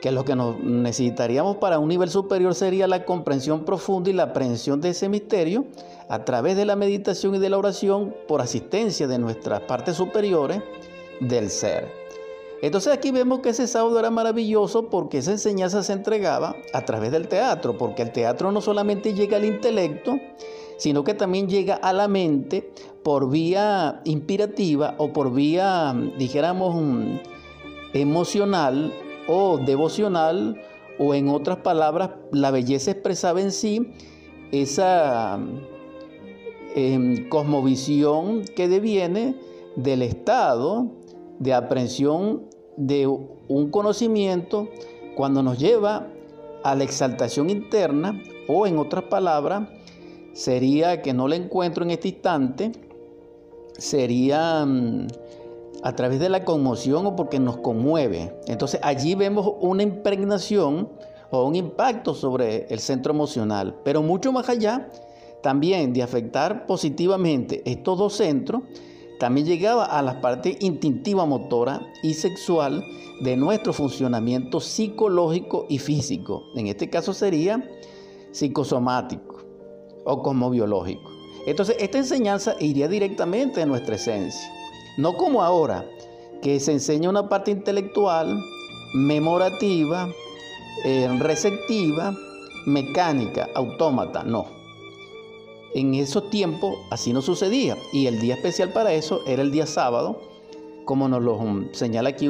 que 0.04 0.12
lo 0.12 0.22
que 0.22 0.36
nos 0.36 0.60
necesitaríamos 0.60 1.56
para 1.56 1.78
un 1.78 1.88
nivel 1.88 2.10
superior 2.10 2.54
sería 2.54 2.86
la 2.86 3.06
comprensión 3.06 3.64
profunda 3.64 4.10
y 4.10 4.12
la 4.12 4.24
aprehensión 4.24 4.82
de 4.82 4.90
ese 4.90 5.08
misterio 5.08 5.64
a 6.10 6.26
través 6.26 6.58
de 6.58 6.66
la 6.66 6.76
meditación 6.76 7.34
y 7.34 7.38
de 7.38 7.48
la 7.48 7.56
oración 7.56 8.14
por 8.28 8.42
asistencia 8.42 9.06
de 9.08 9.18
nuestras 9.18 9.60
partes 9.60 9.96
superiores 9.96 10.60
del 11.20 11.48
ser. 11.48 11.90
Entonces 12.60 12.92
aquí 12.92 13.12
vemos 13.12 13.40
que 13.40 13.48
ese 13.48 13.66
sábado 13.66 13.98
era 13.98 14.10
maravilloso 14.10 14.90
porque 14.90 15.16
esa 15.16 15.30
enseñanza 15.30 15.82
se 15.82 15.94
entregaba 15.94 16.54
a 16.74 16.84
través 16.84 17.10
del 17.10 17.26
teatro, 17.26 17.78
porque 17.78 18.02
el 18.02 18.12
teatro 18.12 18.52
no 18.52 18.60
solamente 18.60 19.14
llega 19.14 19.38
al 19.38 19.46
intelecto, 19.46 20.20
sino 20.76 21.02
que 21.02 21.14
también 21.14 21.48
llega 21.48 21.76
a 21.76 21.94
la 21.94 22.08
mente 22.08 22.70
por 23.02 23.30
vía 23.30 24.02
inspirativa 24.04 24.96
o 24.98 25.14
por 25.14 25.32
vía, 25.32 25.96
dijéramos, 26.18 26.74
mm, 26.74 27.16
emocional 27.94 28.92
o 29.26 29.58
devocional 29.58 30.60
o 30.98 31.14
en 31.14 31.28
otras 31.28 31.58
palabras, 31.58 32.10
la 32.30 32.50
belleza 32.50 32.92
expresaba 32.92 33.40
en 33.40 33.52
sí 33.52 33.92
esa 34.52 35.38
em, 36.74 37.28
cosmovisión 37.28 38.44
que 38.56 38.68
deviene 38.68 39.36
del 39.76 40.02
estado 40.02 40.86
de 41.38 41.52
aprehensión 41.52 42.44
de 42.76 43.06
un 43.06 43.70
conocimiento 43.70 44.68
cuando 45.16 45.42
nos 45.42 45.58
lleva 45.58 46.08
a 46.62 46.74
la 46.74 46.84
exaltación 46.84 47.50
interna 47.50 48.20
o 48.48 48.66
en 48.66 48.78
otras 48.78 49.04
palabras 49.04 49.68
sería 50.32 51.02
que 51.02 51.12
no 51.12 51.28
la 51.28 51.36
encuentro 51.36 51.84
en 51.84 51.90
este 51.90 52.08
instante 52.08 52.72
sería 53.78 54.64
mm, 54.64 55.06
a 55.84 55.94
través 55.94 56.18
de 56.18 56.30
la 56.30 56.44
conmoción 56.44 57.06
o 57.06 57.14
porque 57.14 57.38
nos 57.38 57.58
conmueve. 57.58 58.34
Entonces 58.46 58.80
allí 58.82 59.14
vemos 59.14 59.52
una 59.60 59.82
impregnación 59.82 60.88
o 61.30 61.44
un 61.44 61.54
impacto 61.54 62.14
sobre 62.14 62.66
el 62.70 62.80
centro 62.80 63.12
emocional. 63.12 63.76
Pero 63.84 64.02
mucho 64.02 64.32
más 64.32 64.48
allá 64.48 64.90
también 65.42 65.92
de 65.92 66.02
afectar 66.02 66.66
positivamente 66.66 67.62
estos 67.70 67.98
dos 67.98 68.14
centros, 68.14 68.62
también 69.20 69.46
llegaba 69.46 69.84
a 69.84 70.00
la 70.00 70.22
parte 70.22 70.56
instintiva 70.60 71.26
motora 71.26 71.82
y 72.02 72.14
sexual 72.14 72.82
de 73.20 73.36
nuestro 73.36 73.74
funcionamiento 73.74 74.60
psicológico 74.60 75.66
y 75.68 75.78
físico. 75.78 76.44
En 76.56 76.66
este 76.66 76.88
caso 76.88 77.12
sería 77.12 77.62
psicosomático 78.32 79.44
o 80.06 80.22
como 80.22 80.48
biológico. 80.48 81.10
Entonces, 81.46 81.76
esta 81.78 81.98
enseñanza 81.98 82.56
iría 82.58 82.88
directamente 82.88 83.60
a 83.60 83.66
nuestra 83.66 83.96
esencia. 83.96 84.63
No 84.96 85.16
como 85.16 85.42
ahora, 85.42 85.84
que 86.42 86.60
se 86.60 86.72
enseña 86.72 87.10
una 87.10 87.28
parte 87.28 87.50
intelectual, 87.50 88.38
memorativa, 88.94 90.08
eh, 90.84 91.08
receptiva, 91.18 92.14
mecánica, 92.66 93.48
autómata. 93.54 94.22
No. 94.22 94.46
En 95.74 95.94
esos 95.94 96.30
tiempos 96.30 96.76
así 96.90 97.12
no 97.12 97.22
sucedía. 97.22 97.76
Y 97.92 98.06
el 98.06 98.20
día 98.20 98.34
especial 98.34 98.72
para 98.72 98.92
eso 98.92 99.22
era 99.26 99.42
el 99.42 99.50
día 99.50 99.66
sábado, 99.66 100.20
como 100.84 101.08
nos 101.08 101.22
lo 101.22 101.38
señala 101.72 102.10
aquí 102.10 102.28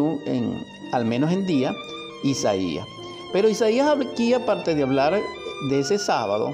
al 0.93 1.05
menos 1.05 1.33
en 1.33 1.47
día 1.47 1.75
Isaías. 2.23 2.87
Pero 3.33 3.49
Isaías 3.49 3.89
aquí, 3.89 4.33
aparte 4.33 4.75
de 4.75 4.85
hablar 4.85 5.21
de 5.69 5.81
ese 5.81 5.99
sábado, 5.99 6.53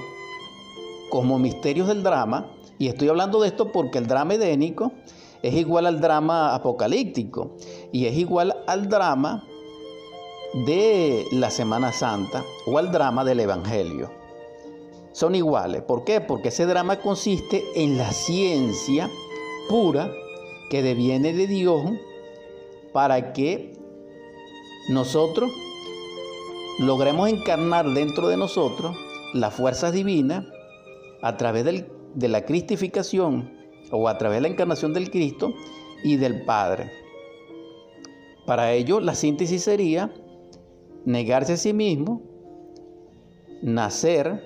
como 1.11 1.39
misterios 1.39 1.89
del 1.89 2.03
drama, 2.03 2.51
y 2.79 2.89
estoy 2.89 3.09
hablando 3.09 3.43
de 3.43 3.49
esto 3.49 3.71
porque 3.71 3.99
el 3.99 4.07
drama 4.07 4.35
edénico 4.35 4.93
es 5.43 5.55
igual 5.55 5.87
al 5.87 6.01
drama 6.01 6.55
apocalíptico 6.55 7.57
y 7.93 8.07
es 8.07 8.17
igual 8.17 8.57
al 8.67 8.89
drama 8.89 9.47
de 10.67 11.27
la 11.33 11.51
Semana 11.51 11.93
Santa 11.93 12.45
o 12.67 12.79
al 12.79 12.91
drama 12.91 13.25
del 13.25 13.41
Evangelio. 13.41 14.11
Son 15.13 15.35
iguales. 15.35 15.83
¿Por 15.83 16.05
qué? 16.05 16.21
Porque 16.21 16.49
ese 16.49 16.67
drama 16.67 17.01
consiste 17.01 17.65
en 17.75 17.99
la 17.99 18.13
ciencia 18.13 19.11
pura 19.69 20.11
que 20.71 20.83
deviene 20.83 21.33
de 21.33 21.47
Dios 21.47 21.83
para 22.93 23.33
que 23.33 23.73
nosotros 24.89 25.51
logremos 26.79 27.29
encarnar 27.29 27.89
dentro 27.91 28.29
de 28.29 28.37
nosotros 28.37 28.97
las 29.35 29.55
fuerzas 29.55 29.93
divinas 29.93 30.45
a 31.23 31.37
través 31.37 31.65
de 32.15 32.29
la 32.29 32.45
cristificación 32.45 33.60
o 33.91 34.09
a 34.09 34.19
través 34.19 34.39
de 34.39 34.43
la 34.43 34.49
encarnación 34.49 34.93
del 34.93 35.11
Cristo 35.11 35.55
y 36.03 36.17
del 36.17 36.43
Padre. 36.45 36.91
Para 38.47 38.73
ello, 38.73 39.01
la 39.01 39.15
síntesis 39.15 39.63
sería 39.63 40.13
negarse 41.05 41.55
a 41.55 41.57
sí 41.57 41.73
mismo, 41.73 42.23
nacer, 43.63 44.43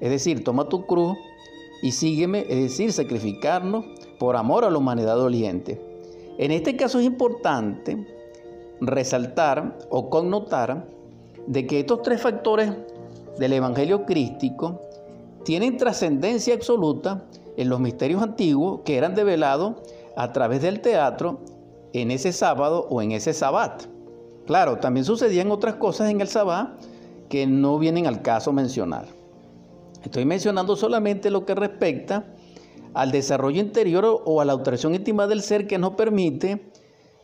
es 0.00 0.10
decir, 0.10 0.44
toma 0.44 0.68
tu 0.68 0.86
cruz 0.86 1.16
y 1.82 1.92
sígueme, 1.92 2.46
es 2.48 2.62
decir, 2.62 2.92
sacrificarnos 2.92 3.84
por 4.18 4.36
amor 4.36 4.64
a 4.64 4.70
la 4.70 4.78
humanidad 4.78 5.16
doliente. 5.16 5.80
En 6.38 6.50
este 6.50 6.76
caso 6.76 6.98
es 6.98 7.06
importante 7.06 8.06
resaltar 8.80 9.78
o 9.90 10.10
connotar 10.10 10.88
de 11.46 11.66
que 11.66 11.80
estos 11.80 12.02
tres 12.02 12.20
factores 12.20 12.72
del 13.38 13.52
Evangelio 13.52 14.04
crístico 14.04 14.80
tienen 15.44 15.76
trascendencia 15.76 16.54
absoluta 16.54 17.26
en 17.56 17.68
los 17.68 17.80
misterios 17.80 18.22
antiguos 18.22 18.80
que 18.84 18.96
eran 18.96 19.14
develados 19.14 19.74
a 20.16 20.32
través 20.32 20.62
del 20.62 20.80
teatro 20.80 21.40
en 21.92 22.10
ese 22.10 22.32
sábado 22.32 22.86
o 22.90 23.02
en 23.02 23.12
ese 23.12 23.32
sabbat. 23.32 23.84
Claro, 24.46 24.78
también 24.78 25.04
sucedían 25.04 25.50
otras 25.50 25.74
cosas 25.76 26.10
en 26.10 26.20
el 26.20 26.28
sabbat 26.28 26.70
que 27.28 27.46
no 27.46 27.78
vienen 27.78 28.06
al 28.06 28.22
caso 28.22 28.52
mencionar. 28.52 29.06
Estoy 30.04 30.24
mencionando 30.24 30.76
solamente 30.76 31.30
lo 31.30 31.46
que 31.46 31.54
respecta 31.54 32.26
al 32.92 33.10
desarrollo 33.10 33.60
interior 33.60 34.22
o 34.24 34.40
a 34.40 34.44
la 34.44 34.52
alteración 34.52 34.94
íntima 34.94 35.26
del 35.26 35.42
ser 35.42 35.66
que 35.66 35.78
nos 35.78 35.94
permite 35.94 36.70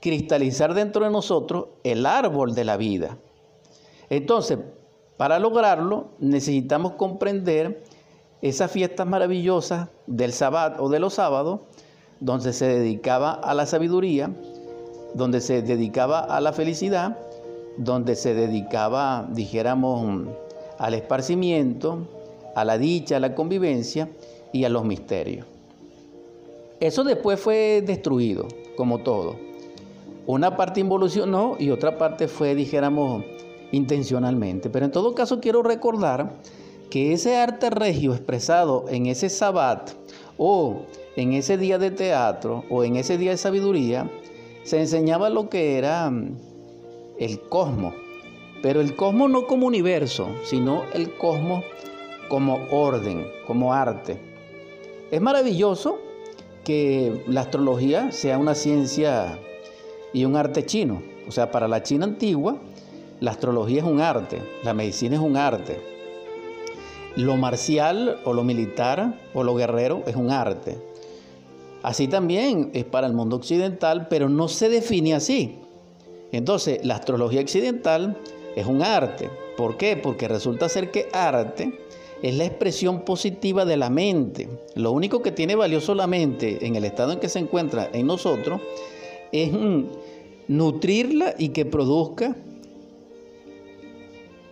cristalizar 0.00 0.72
dentro 0.74 1.04
de 1.04 1.10
nosotros 1.10 1.66
el 1.84 2.06
árbol 2.06 2.54
de 2.54 2.64
la 2.64 2.76
vida. 2.76 3.18
Entonces, 4.08 4.58
para 5.16 5.38
lograrlo 5.38 6.12
necesitamos 6.18 6.92
comprender 6.92 7.84
esas 8.42 8.70
fiestas 8.70 9.06
maravillosas 9.06 9.88
del 10.06 10.32
sabbat 10.32 10.80
o 10.80 10.88
de 10.88 10.98
los 10.98 11.14
sábados, 11.14 11.60
donde 12.20 12.52
se 12.52 12.66
dedicaba 12.66 13.32
a 13.32 13.54
la 13.54 13.66
sabiduría, 13.66 14.30
donde 15.14 15.40
se 15.40 15.62
dedicaba 15.62 16.20
a 16.20 16.40
la 16.40 16.52
felicidad, 16.52 17.18
donde 17.76 18.14
se 18.16 18.34
dedicaba, 18.34 19.28
dijéramos, 19.30 20.28
al 20.78 20.94
esparcimiento, 20.94 22.06
a 22.54 22.64
la 22.64 22.78
dicha, 22.78 23.16
a 23.16 23.20
la 23.20 23.34
convivencia 23.34 24.08
y 24.52 24.64
a 24.64 24.68
los 24.68 24.84
misterios. 24.84 25.46
Eso 26.80 27.04
después 27.04 27.38
fue 27.38 27.82
destruido, 27.86 28.48
como 28.76 28.98
todo. 28.98 29.36
Una 30.26 30.56
parte 30.56 30.80
involucionó 30.80 31.56
y 31.58 31.70
otra 31.70 31.98
parte 31.98 32.28
fue, 32.28 32.54
dijéramos, 32.54 33.24
intencionalmente. 33.72 34.70
Pero 34.70 34.86
en 34.86 34.92
todo 34.92 35.14
caso 35.14 35.40
quiero 35.40 35.62
recordar 35.62 36.32
que 36.90 37.12
ese 37.12 37.36
arte 37.36 37.70
regio 37.70 38.12
expresado 38.12 38.84
en 38.88 39.06
ese 39.06 39.30
sabbat 39.30 39.90
o 40.36 40.82
en 41.16 41.32
ese 41.32 41.56
día 41.56 41.78
de 41.78 41.90
teatro 41.90 42.64
o 42.68 42.82
en 42.84 42.96
ese 42.96 43.16
día 43.16 43.30
de 43.30 43.36
sabiduría, 43.36 44.10
se 44.64 44.80
enseñaba 44.80 45.30
lo 45.30 45.48
que 45.48 45.78
era 45.78 46.10
mm, 46.10 46.36
el 47.18 47.40
cosmos, 47.42 47.94
pero 48.62 48.80
el 48.80 48.96
cosmos 48.96 49.30
no 49.30 49.46
como 49.46 49.66
universo, 49.66 50.28
sino 50.44 50.82
el 50.92 51.16
cosmos 51.16 51.64
como 52.28 52.58
orden, 52.70 53.26
como 53.46 53.72
arte. 53.72 54.20
Es 55.10 55.20
maravilloso 55.20 55.98
que 56.64 57.22
la 57.26 57.42
astrología 57.42 58.12
sea 58.12 58.38
una 58.38 58.54
ciencia 58.54 59.38
y 60.12 60.24
un 60.24 60.36
arte 60.36 60.64
chino. 60.64 61.02
O 61.26 61.32
sea, 61.32 61.50
para 61.50 61.68
la 61.68 61.82
China 61.82 62.04
antigua, 62.04 62.58
la 63.20 63.32
astrología 63.32 63.80
es 63.80 63.86
un 63.86 64.00
arte, 64.00 64.42
la 64.62 64.74
medicina 64.74 65.16
es 65.16 65.20
un 65.20 65.36
arte, 65.36 65.99
lo 67.16 67.36
marcial 67.36 68.20
o 68.24 68.32
lo 68.32 68.44
militar 68.44 69.20
o 69.34 69.42
lo 69.42 69.54
guerrero 69.54 70.02
es 70.06 70.16
un 70.16 70.30
arte. 70.30 70.76
Así 71.82 72.08
también 72.08 72.70
es 72.74 72.84
para 72.84 73.06
el 73.06 73.14
mundo 73.14 73.36
occidental, 73.36 74.08
pero 74.08 74.28
no 74.28 74.48
se 74.48 74.68
define 74.68 75.14
así. 75.14 75.56
Entonces, 76.32 76.84
la 76.84 76.96
astrología 76.96 77.40
occidental 77.40 78.18
es 78.54 78.66
un 78.66 78.82
arte. 78.82 79.30
¿Por 79.56 79.76
qué? 79.76 79.96
Porque 79.96 80.28
resulta 80.28 80.68
ser 80.68 80.90
que 80.90 81.08
arte 81.12 81.78
es 82.22 82.34
la 82.34 82.44
expresión 82.44 83.00
positiva 83.00 83.64
de 83.64 83.76
la 83.78 83.88
mente. 83.88 84.48
Lo 84.74 84.92
único 84.92 85.22
que 85.22 85.32
tiene 85.32 85.56
valioso 85.56 85.94
la 85.94 86.06
mente 86.06 86.66
en 86.66 86.76
el 86.76 86.84
estado 86.84 87.12
en 87.12 87.20
que 87.20 87.28
se 87.28 87.38
encuentra 87.38 87.88
en 87.92 88.06
nosotros 88.06 88.60
es 89.32 89.50
nutrirla 90.48 91.34
y 91.38 91.48
que 91.48 91.64
produzca 91.64 92.36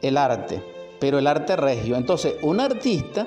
el 0.01 0.17
arte 0.17 0.78
pero 1.01 1.19
el 1.19 1.27
arte 1.27 1.57
regio. 1.57 1.97
Entonces, 1.97 2.37
un 2.43 2.61
artista 2.61 3.27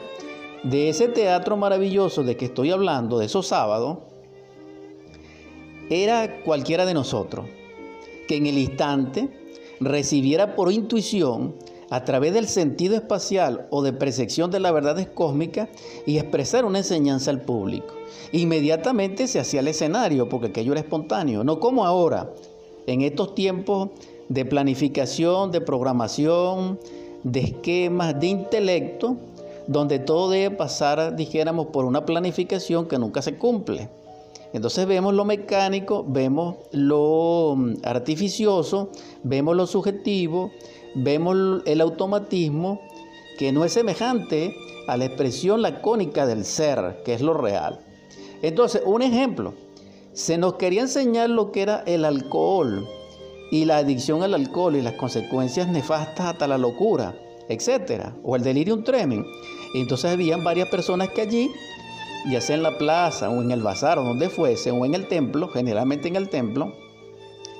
de 0.63 0.89
ese 0.89 1.07
teatro 1.07 1.57
maravilloso 1.57 2.23
de 2.23 2.37
que 2.37 2.45
estoy 2.45 2.71
hablando, 2.71 3.17
de 3.17 3.25
esos 3.25 3.47
sábados, 3.47 3.99
era 5.89 6.41
cualquiera 6.43 6.85
de 6.85 6.93
nosotros, 6.93 7.45
que 8.27 8.37
en 8.37 8.45
el 8.45 8.57
instante 8.57 9.29
recibiera 9.79 10.55
por 10.55 10.71
intuición, 10.71 11.55
a 11.89 12.05
través 12.05 12.33
del 12.33 12.47
sentido 12.47 12.95
espacial 12.95 13.67
o 13.69 13.81
de 13.81 13.91
percepción 13.91 14.49
de 14.49 14.61
la 14.61 14.71
verdad 14.71 15.05
cósmica, 15.13 15.67
y 16.05 16.17
expresar 16.17 16.63
una 16.63 16.77
enseñanza 16.77 17.31
al 17.31 17.41
público. 17.41 17.93
Inmediatamente 18.31 19.27
se 19.27 19.39
hacía 19.39 19.59
el 19.59 19.67
escenario, 19.67 20.29
porque 20.29 20.47
aquello 20.47 20.71
era 20.71 20.79
espontáneo, 20.79 21.43
no 21.43 21.59
como 21.59 21.85
ahora, 21.85 22.31
en 22.87 23.01
estos 23.01 23.35
tiempos 23.35 23.89
de 24.29 24.45
planificación, 24.45 25.51
de 25.51 25.59
programación, 25.59 26.79
de 27.23 27.39
esquemas, 27.41 28.19
de 28.19 28.27
intelecto, 28.27 29.17
donde 29.67 29.99
todo 29.99 30.29
debe 30.29 30.55
pasar, 30.55 31.15
dijéramos, 31.15 31.67
por 31.67 31.85
una 31.85 32.05
planificación 32.05 32.87
que 32.87 32.97
nunca 32.97 33.21
se 33.21 33.37
cumple. 33.37 33.89
Entonces 34.53 34.85
vemos 34.85 35.13
lo 35.13 35.23
mecánico, 35.23 36.03
vemos 36.07 36.55
lo 36.71 37.55
mm, 37.57 37.73
artificioso, 37.83 38.89
vemos 39.23 39.55
lo 39.55 39.65
subjetivo, 39.65 40.51
vemos 40.93 41.61
el 41.65 41.79
automatismo 41.81 42.81
que 43.37 43.51
no 43.51 43.63
es 43.63 43.73
semejante 43.73 44.55
a 44.87 44.97
la 44.97 45.05
expresión 45.05 45.61
lacónica 45.61 46.25
del 46.25 46.43
ser, 46.43 47.01
que 47.05 47.13
es 47.13 47.21
lo 47.21 47.33
real. 47.33 47.79
Entonces, 48.41 48.81
un 48.85 49.01
ejemplo, 49.01 49.53
se 50.13 50.37
nos 50.37 50.55
quería 50.55 50.81
enseñar 50.81 51.29
lo 51.29 51.51
que 51.51 51.61
era 51.61 51.83
el 51.85 52.03
alcohol, 52.03 52.87
y 53.51 53.65
la 53.65 53.77
adicción 53.77 54.23
al 54.23 54.33
alcohol 54.33 54.77
y 54.77 54.81
las 54.81 54.93
consecuencias 54.93 55.67
nefastas 55.67 56.27
hasta 56.27 56.47
la 56.47 56.57
locura, 56.57 57.13
etcétera, 57.49 58.15
o 58.23 58.37
el 58.37 58.43
delirium 58.43 58.83
tremens. 58.83 59.27
Entonces 59.75 60.09
habían 60.09 60.43
varias 60.43 60.69
personas 60.69 61.09
que 61.09 61.21
allí, 61.21 61.51
ya 62.29 62.39
sea 62.39 62.55
en 62.55 62.63
la 62.63 62.77
plaza 62.77 63.29
o 63.29 63.41
en 63.41 63.51
el 63.51 63.61
bazar 63.61 63.99
o 63.99 64.03
donde 64.03 64.29
fuese, 64.29 64.71
o 64.71 64.85
en 64.85 64.95
el 64.95 65.07
templo, 65.07 65.49
generalmente 65.49 66.07
en 66.07 66.15
el 66.15 66.29
templo, 66.29 66.73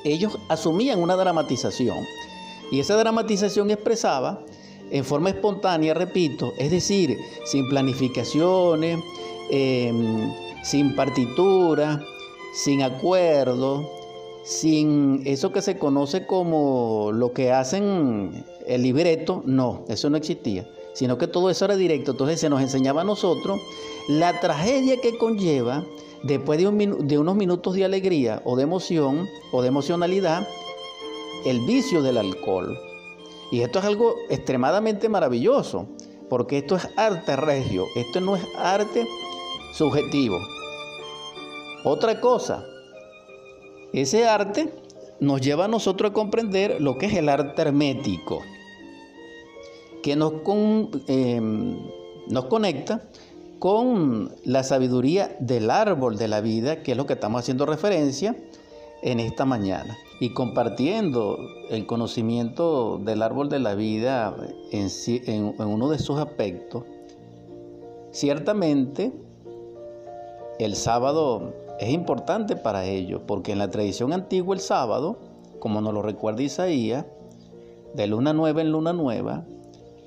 ellos 0.06 0.40
asumían 0.48 1.00
una 1.00 1.18
dramatización. 1.18 1.98
Y 2.72 2.80
esa 2.80 2.96
dramatización 2.96 3.70
expresaba 3.70 4.40
en 4.92 5.04
forma 5.04 5.30
espontánea, 5.30 5.94
repito, 5.94 6.54
es 6.58 6.72
decir, 6.72 7.18
sin 7.44 7.68
planificaciones, 7.68 8.98
em, 9.50 10.34
sin 10.64 10.96
partitura, 10.96 12.02
sin 12.54 12.82
acuerdo, 12.82 14.01
sin 14.44 15.22
eso 15.26 15.52
que 15.52 15.62
se 15.62 15.78
conoce 15.78 16.26
como 16.26 17.12
lo 17.14 17.34
que 17.34 17.52
hacen 17.52 18.44
el 18.66 18.82
libreto, 18.82 19.44
no, 19.46 19.86
eso 19.88 20.10
no 20.10 20.18
existía, 20.18 20.68
sino 20.94 21.18
que 21.18 21.28
todo 21.28 21.50
eso 21.50 21.66
era 21.66 21.76
directo. 21.76 22.12
Entonces 22.12 22.40
se 22.40 22.50
nos 22.50 22.62
enseñaba 22.62 23.02
a 23.02 23.06
nosotros 23.06 23.60
la 24.08 24.40
tragedia 24.40 24.98
que 25.02 25.18
conlleva 25.18 25.86
después 26.24 26.60
de, 26.60 26.96
de 27.04 27.18
unos 27.18 27.36
minutos 27.36 27.76
de 27.76 27.86
alegría 27.86 28.42
o 28.46 28.56
de 28.56 28.64
emoción 28.64 29.28
o 29.52 29.62
de 29.62 29.68
emocionalidad, 29.68 30.48
el 31.46 31.62
vicio 31.62 32.02
del 32.02 32.18
alcohol. 32.18 32.78
Y 33.52 33.62
esto 33.62 33.80
es 33.80 33.86
algo 33.86 34.16
extremadamente 34.30 35.10
maravilloso, 35.10 35.88
porque 36.30 36.60
esto 36.60 36.78
es 36.78 36.88
arte 36.96 37.36
regio, 37.36 37.86
esto 37.96 38.22
no 38.22 38.36
es 38.36 38.44
arte 38.58 39.06
subjetivo. 39.74 40.40
Otra 41.84 42.22
cosa, 42.22 42.66
ese 43.94 44.28
arte 44.28 44.74
nos 45.20 45.42
lleva 45.42 45.66
a 45.66 45.68
nosotros 45.68 46.12
a 46.12 46.14
comprender 46.14 46.82
lo 46.82 46.98
que 46.98 47.08
es 47.08 47.14
el 47.14 47.30
arte 47.30 47.62
hermético, 47.62 48.42
que 50.02 50.16
nos, 50.16 50.34
em, 51.08 51.78
nos 52.28 52.46
conecta 52.46 53.04
con 53.60 54.32
la 54.44 54.64
sabiduría 54.64 55.36
del 55.40 55.70
árbol 55.70 56.18
de 56.18 56.28
la 56.28 56.42
vida, 56.42 56.82
que 56.82 56.92
es 56.92 56.98
lo 56.98 57.06
que 57.06 57.14
estamos 57.14 57.42
haciendo 57.42 57.68
referencia 57.68 58.36
en 59.04 59.20
esta 59.20 59.46
mañana. 59.46 59.98
Y 60.20 60.34
compartiendo 60.34 61.38
el 61.70 61.86
conocimiento 61.86 63.00
del 63.04 63.22
árbol 63.22 63.50
de 63.50 63.60
la 63.60 63.76
vida 63.76 64.36
en 64.72 65.54
uno 65.60 65.90
de 65.90 66.00
sus 66.00 66.20
aspectos, 66.20 66.84
ciertamente 68.12 69.12
el 70.60 70.76
sábado 70.76 71.54
es 71.82 71.90
importante 71.90 72.56
para 72.56 72.86
ello, 72.86 73.26
porque 73.26 73.52
en 73.52 73.58
la 73.58 73.72
tradición 73.72 74.14
antigua 74.14 74.54
el 74.54 74.62
sábado, 74.62 75.18
como 75.60 75.82
nos 75.82 75.96
lo 75.96 76.04
recuerda 76.04 76.44
Isaías, 76.44 77.08
de 77.96 78.06
luna 78.06 78.34
nueva 78.34 78.62
en 78.62 78.72
luna 78.72 78.94
nueva, 78.94 79.46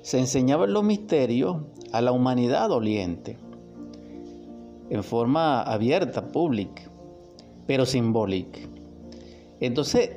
se 0.01 0.19
enseñaban 0.19 0.71
los 0.71 0.85
misterios 0.85 1.57
a 1.91 1.99
la 1.99 2.13
humanidad 2.13 2.69
doliente, 2.69 3.37
en 4.89 5.03
forma 5.03 5.63
abierta, 5.63 6.29
pública, 6.29 6.83
pero 7.67 7.85
simbólica. 7.85 8.59
Entonces, 9.59 10.11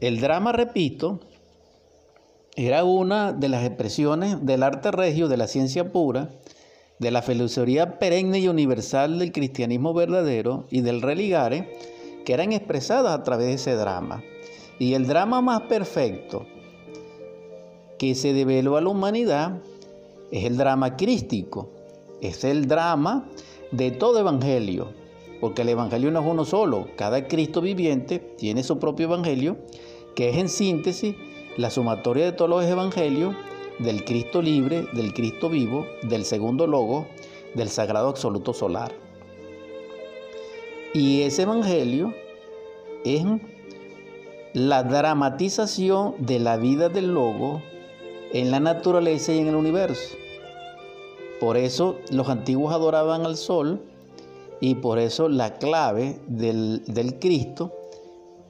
el 0.00 0.20
drama, 0.20 0.50
repito, 0.50 1.20
era 2.56 2.82
una 2.82 3.32
de 3.32 3.48
las 3.48 3.64
expresiones 3.64 4.44
del 4.44 4.64
arte 4.64 4.90
regio, 4.90 5.28
de 5.28 5.36
la 5.36 5.46
ciencia 5.46 5.92
pura, 5.92 6.30
de 7.02 7.10
la 7.10 7.20
filosofía 7.20 7.98
perenne 7.98 8.38
y 8.38 8.48
universal 8.48 9.18
del 9.18 9.32
cristianismo 9.32 9.92
verdadero 9.92 10.64
y 10.70 10.80
del 10.82 11.02
religare, 11.02 11.76
que 12.24 12.32
eran 12.32 12.52
expresadas 12.52 13.12
a 13.12 13.22
través 13.24 13.48
de 13.48 13.54
ese 13.54 13.74
drama. 13.74 14.22
Y 14.78 14.94
el 14.94 15.08
drama 15.08 15.42
más 15.42 15.62
perfecto 15.62 16.46
que 17.98 18.14
se 18.14 18.32
develó 18.32 18.76
a 18.76 18.80
la 18.80 18.88
humanidad 18.88 19.58
es 20.30 20.44
el 20.44 20.56
drama 20.56 20.96
crístico, 20.96 21.70
es 22.20 22.44
el 22.44 22.68
drama 22.68 23.28
de 23.72 23.90
todo 23.90 24.20
evangelio, 24.20 24.92
porque 25.40 25.62
el 25.62 25.70
evangelio 25.70 26.12
no 26.12 26.20
es 26.20 26.26
uno 26.26 26.44
solo, 26.44 26.86
cada 26.96 27.26
Cristo 27.26 27.60
viviente 27.60 28.20
tiene 28.20 28.62
su 28.62 28.78
propio 28.78 29.06
evangelio, 29.06 29.56
que 30.14 30.30
es 30.30 30.36
en 30.36 30.48
síntesis 30.48 31.16
la 31.56 31.70
sumatoria 31.70 32.24
de 32.24 32.32
todos 32.32 32.48
los 32.48 32.64
evangelios 32.64 33.34
del 33.78 34.04
Cristo 34.04 34.42
libre, 34.42 34.86
del 34.92 35.12
Cristo 35.14 35.48
vivo, 35.48 35.86
del 36.02 36.24
segundo 36.24 36.66
logo, 36.66 37.06
del 37.54 37.68
sagrado 37.68 38.08
absoluto 38.08 38.52
solar. 38.52 38.92
Y 40.94 41.22
ese 41.22 41.42
evangelio 41.42 42.14
es 43.04 43.24
la 44.52 44.82
dramatización 44.82 46.14
de 46.18 46.38
la 46.38 46.56
vida 46.56 46.88
del 46.88 47.14
logo 47.14 47.62
en 48.32 48.50
la 48.50 48.60
naturaleza 48.60 49.32
y 49.32 49.38
en 49.38 49.48
el 49.48 49.54
universo. 49.54 50.16
Por 51.40 51.56
eso 51.56 51.98
los 52.10 52.28
antiguos 52.28 52.72
adoraban 52.72 53.26
al 53.26 53.36
sol 53.36 53.82
y 54.60 54.76
por 54.76 54.98
eso 54.98 55.28
la 55.28 55.54
clave 55.54 56.20
del, 56.28 56.84
del 56.86 57.18
Cristo 57.18 57.72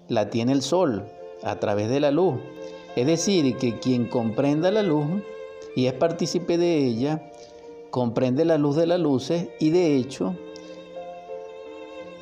la 0.08 0.28
tiene 0.28 0.52
el 0.52 0.62
sol 0.62 1.04
a 1.42 1.56
través 1.56 1.88
de 1.88 2.00
la 2.00 2.10
luz. 2.10 2.34
Es 2.96 3.06
decir, 3.06 3.56
que 3.56 3.78
quien 3.78 4.06
comprenda 4.06 4.70
la 4.70 4.82
luz 4.82 5.06
y 5.74 5.86
es 5.86 5.94
partícipe 5.94 6.58
de 6.58 6.78
ella, 6.78 7.30
comprende 7.90 8.44
la 8.44 8.58
luz 8.58 8.76
de 8.76 8.86
las 8.86 9.00
luces 9.00 9.48
y 9.60 9.70
de 9.70 9.96
hecho 9.96 10.34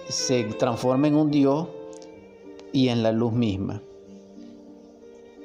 se 0.08 0.44
transforma 0.44 1.08
en 1.08 1.16
un 1.16 1.30
Dios 1.30 1.68
y 2.72 2.88
en 2.88 3.02
la 3.02 3.12
luz 3.12 3.32
misma. 3.32 3.82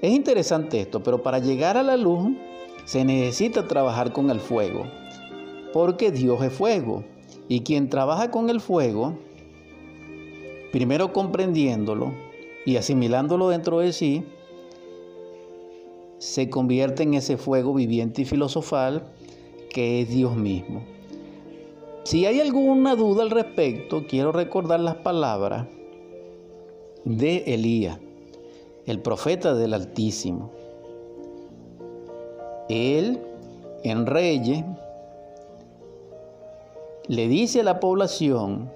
Es 0.02 0.12
interesante 0.12 0.82
esto, 0.82 1.02
pero 1.02 1.24
para 1.24 1.40
llegar 1.40 1.78
a 1.78 1.84
la 1.84 1.98
luz 1.98 2.30
se 2.86 3.04
necesita 3.04 3.68
trabajar 3.68 4.14
con 4.14 4.30
el 4.30 4.40
fuego, 4.40 4.86
porque 5.74 6.12
Dios 6.12 6.44
es 6.44 6.54
fuego. 6.54 7.04
Y 7.48 7.62
quien 7.62 7.90
trabaja 7.90 8.32
con 8.32 8.50
el 8.50 8.60
fuego, 8.60 9.20
primero 10.72 11.14
comprendiéndolo 11.14 12.12
y 12.66 12.78
asimilándolo 12.78 13.50
dentro 13.50 13.80
de 13.80 13.94
sí, 13.94 14.26
se 16.26 16.50
convierte 16.50 17.04
en 17.04 17.14
ese 17.14 17.38
fuego 17.38 17.72
viviente 17.72 18.24
y 18.24 18.26
filosofal 18.26 19.04
que 19.70 20.02
es 20.02 20.10
Dios 20.10 20.36
mismo. 20.36 20.84
Si 22.04 22.26
hay 22.26 22.40
alguna 22.40 22.96
duda 22.96 23.22
al 23.22 23.30
respecto, 23.30 24.08
quiero 24.08 24.32
recordar 24.32 24.80
las 24.80 24.96
palabras 24.96 25.68
de 27.04 27.44
Elías, 27.46 28.00
el 28.88 29.02
profeta 29.02 29.54
del 29.54 29.76
Altísimo. 29.76 30.52
Él, 32.70 33.22
en 33.84 34.08
Reyes, 34.08 34.66
le 37.08 37.28
dice 37.28 37.60
a 37.60 37.64
la 37.64 37.80
población, 37.80 38.72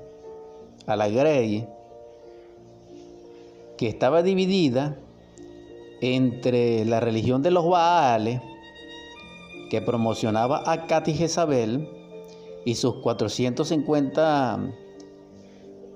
a 0.85 0.95
la 0.95 1.09
Grey, 1.09 1.67
que 3.75 3.87
estaba 3.87 4.21
dividida 4.21 4.99
entre 6.01 6.85
la 6.85 6.99
religión 6.99 7.41
de 7.41 7.51
los 7.51 7.67
Baales, 7.67 8.41
que 9.69 9.81
promocionaba 9.81 10.63
a 10.65 10.87
Katy 10.87 11.13
Jezabel, 11.13 11.87
y 12.65 12.75
sus 12.75 12.95
450 12.95 14.59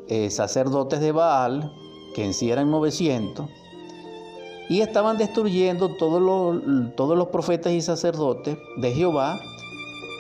eh, 0.08 0.30
sacerdotes 0.30 1.00
de 1.02 1.12
Baal, 1.12 1.74
que 2.16 2.24
en 2.24 2.34
sí 2.34 2.52
eran 2.52 2.72
900, 2.72 3.48
y 4.70 4.82
estaban 4.82 5.18
destruyendo 5.18 5.96
todos 5.96 6.22
los, 6.22 6.96
todos 6.96 7.18
los 7.18 7.28
profetas 7.28 7.74
y 7.74 7.82
sacerdotes 7.82 8.58
de 8.78 8.94
Jehová, 8.94 9.40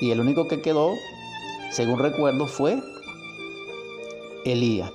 y 0.01 0.11
el 0.11 0.19
único 0.19 0.47
que 0.47 0.61
quedó, 0.61 0.91
según 1.71 1.99
recuerdo, 1.99 2.47
fue 2.47 2.81
Elías. 4.45 4.91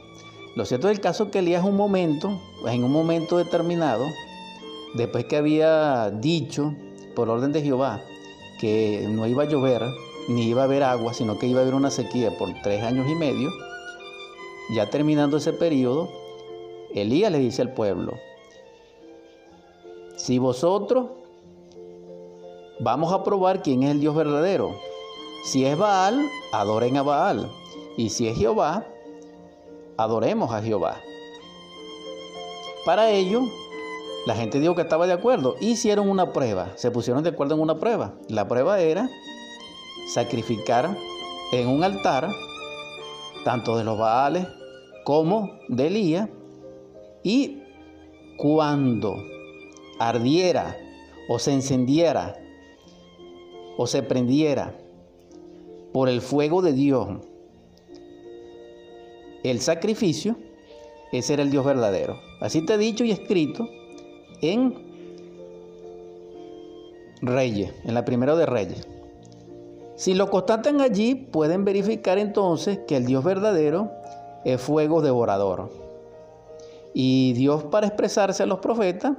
Lo 0.54 0.64
cierto 0.64 0.88
del 0.88 1.00
caso 1.00 1.24
es 1.24 1.30
que 1.30 1.38
Elías 1.38 1.64
un 1.64 1.76
momento, 1.76 2.38
en 2.66 2.84
un 2.84 2.92
momento 2.92 3.38
determinado, 3.38 4.04
después 4.98 5.24
que 5.24 5.36
había 5.36 6.10
dicho 6.10 6.74
por 7.14 7.30
orden 7.30 7.52
de 7.52 7.62
Jehová 7.62 8.02
que 8.60 9.06
no 9.08 9.26
iba 9.26 9.44
a 9.44 9.46
llover, 9.46 9.82
ni 10.28 10.42
iba 10.42 10.62
a 10.62 10.64
haber 10.64 10.82
agua, 10.82 11.14
sino 11.14 11.38
que 11.38 11.46
iba 11.46 11.60
a 11.60 11.62
haber 11.62 11.74
una 11.74 11.90
sequía 11.90 12.36
por 12.36 12.48
tres 12.62 12.82
años 12.82 13.08
y 13.08 13.14
medio, 13.14 13.50
ya 14.74 14.90
terminando 14.90 15.36
ese 15.36 15.52
periodo, 15.52 16.08
Elías 16.94 17.30
le 17.30 17.38
dice 17.38 17.62
al 17.62 17.72
pueblo, 17.72 18.14
si 20.16 20.38
vosotros 20.38 21.06
vamos 22.80 23.12
a 23.12 23.22
probar 23.22 23.62
quién 23.62 23.84
es 23.84 23.92
el 23.92 24.00
Dios 24.00 24.16
verdadero, 24.16 24.74
si 25.44 25.64
es 25.64 25.78
Baal, 25.78 26.20
adoren 26.52 26.96
a 26.96 27.02
Baal, 27.02 27.48
y 27.96 28.10
si 28.10 28.26
es 28.26 28.36
Jehová, 28.36 28.84
adoremos 29.96 30.52
a 30.52 30.60
Jehová. 30.60 30.96
Para 32.84 33.10
ello, 33.10 33.42
la 34.28 34.36
gente 34.36 34.60
dijo 34.60 34.74
que 34.74 34.82
estaba 34.82 35.06
de 35.06 35.14
acuerdo. 35.14 35.56
Hicieron 35.58 36.10
una 36.10 36.34
prueba. 36.34 36.72
Se 36.76 36.90
pusieron 36.90 37.22
de 37.22 37.30
acuerdo 37.30 37.54
en 37.54 37.62
una 37.62 37.78
prueba. 37.78 38.12
La 38.28 38.46
prueba 38.46 38.78
era 38.78 39.08
sacrificar 40.12 40.94
en 41.50 41.66
un 41.66 41.82
altar, 41.82 42.28
tanto 43.42 43.78
de 43.78 43.84
los 43.84 43.98
Baales 43.98 44.46
como 45.06 45.58
de 45.68 45.86
Elías, 45.86 46.28
y 47.22 47.62
cuando 48.36 49.16
ardiera 49.98 50.76
o 51.30 51.38
se 51.38 51.54
encendiera 51.54 52.36
o 53.78 53.86
se 53.86 54.02
prendiera 54.02 54.78
por 55.90 56.10
el 56.10 56.20
fuego 56.20 56.60
de 56.60 56.74
Dios 56.74 57.08
el 59.42 59.60
sacrificio, 59.60 60.36
ese 61.12 61.32
era 61.32 61.42
el 61.42 61.50
Dios 61.50 61.64
verdadero. 61.64 62.20
Así 62.42 62.60
te 62.60 62.74
he 62.74 62.78
dicho 62.78 63.04
y 63.04 63.10
escrito 63.10 63.66
en 64.40 64.74
Reyes, 67.22 67.72
en 67.84 67.94
la 67.94 68.04
primera 68.04 68.36
de 68.36 68.46
Reyes. 68.46 68.86
Si 69.96 70.14
lo 70.14 70.30
constatan 70.30 70.80
allí, 70.80 71.14
pueden 71.14 71.64
verificar 71.64 72.18
entonces 72.18 72.78
que 72.86 72.96
el 72.96 73.06
Dios 73.06 73.24
verdadero 73.24 73.90
es 74.44 74.60
fuego 74.60 75.02
devorador. 75.02 75.70
Y 76.94 77.32
Dios 77.32 77.64
para 77.64 77.88
expresarse 77.88 78.44
a 78.44 78.46
los 78.46 78.60
profetas 78.60 79.16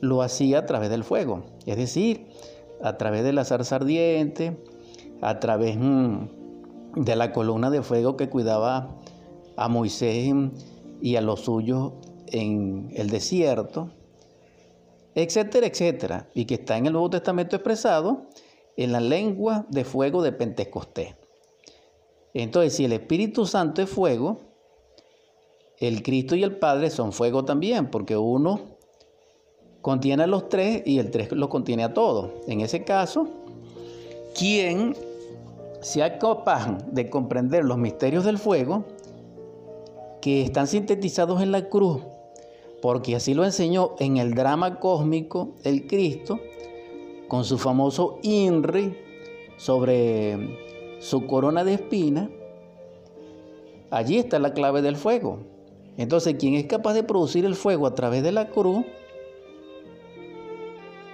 lo 0.00 0.22
hacía 0.22 0.58
a 0.58 0.66
través 0.66 0.90
del 0.90 1.04
fuego, 1.04 1.42
es 1.66 1.76
decir, 1.76 2.26
a 2.82 2.96
través 2.96 3.24
de 3.24 3.32
la 3.32 3.44
zarza 3.44 3.76
ardiente, 3.76 4.56
a 5.20 5.40
través 5.40 5.76
mm, 5.78 6.28
de 6.96 7.16
la 7.16 7.32
columna 7.32 7.70
de 7.70 7.82
fuego 7.82 8.16
que 8.16 8.28
cuidaba 8.28 8.96
a 9.56 9.68
Moisés 9.68 10.32
y 11.00 11.16
a 11.16 11.20
los 11.20 11.40
suyos 11.40 11.92
en 12.28 12.90
el 12.94 13.10
desierto, 13.10 13.90
etcétera, 15.14 15.66
etcétera, 15.66 16.28
y 16.34 16.44
que 16.44 16.54
está 16.54 16.76
en 16.76 16.86
el 16.86 16.92
Nuevo 16.92 17.10
Testamento 17.10 17.56
expresado 17.56 18.26
en 18.76 18.92
la 18.92 19.00
lengua 19.00 19.66
de 19.68 19.84
fuego 19.84 20.22
de 20.22 20.32
Pentecostés. 20.32 21.14
Entonces, 22.32 22.74
si 22.74 22.84
el 22.84 22.92
Espíritu 22.92 23.44
Santo 23.44 23.82
es 23.82 23.90
fuego, 23.90 24.38
el 25.78 26.02
Cristo 26.02 26.36
y 26.36 26.42
el 26.42 26.56
Padre 26.56 26.90
son 26.90 27.12
fuego 27.12 27.44
también, 27.44 27.90
porque 27.90 28.16
uno 28.16 28.60
contiene 29.80 30.22
a 30.24 30.26
los 30.26 30.48
tres 30.48 30.82
y 30.84 30.98
el 30.98 31.10
tres 31.10 31.32
los 31.32 31.48
contiene 31.48 31.84
a 31.84 31.94
todos. 31.94 32.30
En 32.46 32.60
ese 32.60 32.84
caso, 32.84 33.28
quien 34.38 34.94
sea 35.80 36.18
capaz 36.18 36.78
de 36.92 37.08
comprender 37.08 37.64
los 37.64 37.78
misterios 37.78 38.24
del 38.24 38.38
fuego, 38.38 38.84
que 40.20 40.42
están 40.42 40.66
sintetizados 40.66 41.42
en 41.42 41.50
la 41.50 41.68
cruz, 41.68 42.02
porque 42.80 43.16
así 43.16 43.34
lo 43.34 43.44
enseñó 43.44 43.94
en 43.98 44.16
el 44.16 44.34
drama 44.34 44.80
cósmico 44.80 45.54
el 45.64 45.86
Cristo, 45.86 46.40
con 47.28 47.44
su 47.44 47.58
famoso 47.58 48.18
INRI 48.22 48.96
sobre 49.56 50.56
su 50.98 51.26
corona 51.26 51.64
de 51.64 51.74
espina, 51.74 52.30
allí 53.90 54.18
está 54.18 54.38
la 54.38 54.52
clave 54.52 54.82
del 54.82 54.96
fuego. 54.96 55.38
Entonces, 55.96 56.36
quien 56.38 56.54
es 56.54 56.64
capaz 56.64 56.94
de 56.94 57.02
producir 57.02 57.44
el 57.44 57.54
fuego 57.54 57.86
a 57.86 57.94
través 57.94 58.22
de 58.22 58.32
la 58.32 58.48
cruz, 58.48 58.84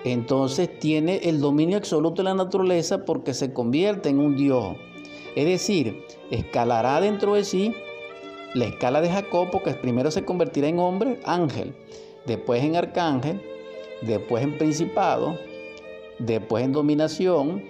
entonces 0.04 0.78
tiene 0.78 1.16
el 1.24 1.40
dominio 1.40 1.76
absoluto 1.76 2.22
de 2.22 2.28
la 2.28 2.34
naturaleza 2.34 3.04
porque 3.04 3.34
se 3.34 3.52
convierte 3.52 4.08
en 4.08 4.20
un 4.20 4.36
Dios. 4.36 4.76
Es 5.34 5.44
decir, 5.46 6.04
escalará 6.30 7.00
dentro 7.00 7.34
de 7.34 7.44
sí 7.44 7.74
la 8.56 8.64
escala 8.64 9.02
de 9.02 9.10
Jacob, 9.10 9.62
que 9.62 9.72
primero 9.74 10.10
se 10.10 10.24
convertirá 10.24 10.66
en 10.66 10.78
hombre, 10.78 11.20
ángel, 11.24 11.74
después 12.24 12.64
en 12.64 12.74
arcángel, 12.74 13.42
después 14.00 14.42
en 14.42 14.56
principado, 14.56 15.38
después 16.18 16.64
en 16.64 16.72
dominación, 16.72 17.62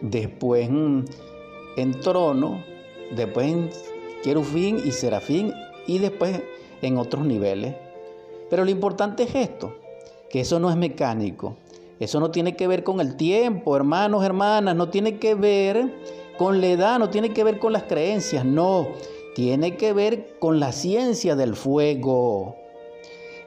después 0.00 0.66
en, 0.66 1.04
en 1.76 2.00
trono, 2.00 2.64
después 3.14 3.46
en 3.48 3.70
querufín 4.24 4.80
y 4.82 4.92
serafín 4.92 5.52
y 5.86 5.98
después 5.98 6.40
en 6.80 6.96
otros 6.96 7.26
niveles. 7.26 7.74
Pero 8.48 8.64
lo 8.64 8.70
importante 8.70 9.24
es 9.24 9.34
esto, 9.34 9.76
que 10.30 10.40
eso 10.40 10.58
no 10.58 10.70
es 10.70 10.76
mecánico, 10.76 11.56
eso 12.00 12.18
no 12.18 12.30
tiene 12.30 12.56
que 12.56 12.66
ver 12.66 12.82
con 12.82 13.00
el 13.00 13.16
tiempo, 13.16 13.76
hermanos, 13.76 14.24
hermanas, 14.24 14.74
no 14.74 14.88
tiene 14.88 15.18
que 15.18 15.34
ver 15.34 15.92
con 16.38 16.62
la 16.62 16.68
edad, 16.68 16.98
no 16.98 17.10
tiene 17.10 17.34
que 17.34 17.44
ver 17.44 17.58
con 17.58 17.74
las 17.74 17.82
creencias, 17.82 18.42
no 18.42 18.88
tiene 19.36 19.76
que 19.76 19.92
ver 19.92 20.38
con 20.38 20.60
la 20.60 20.72
ciencia 20.72 21.36
del 21.36 21.56
fuego. 21.56 22.56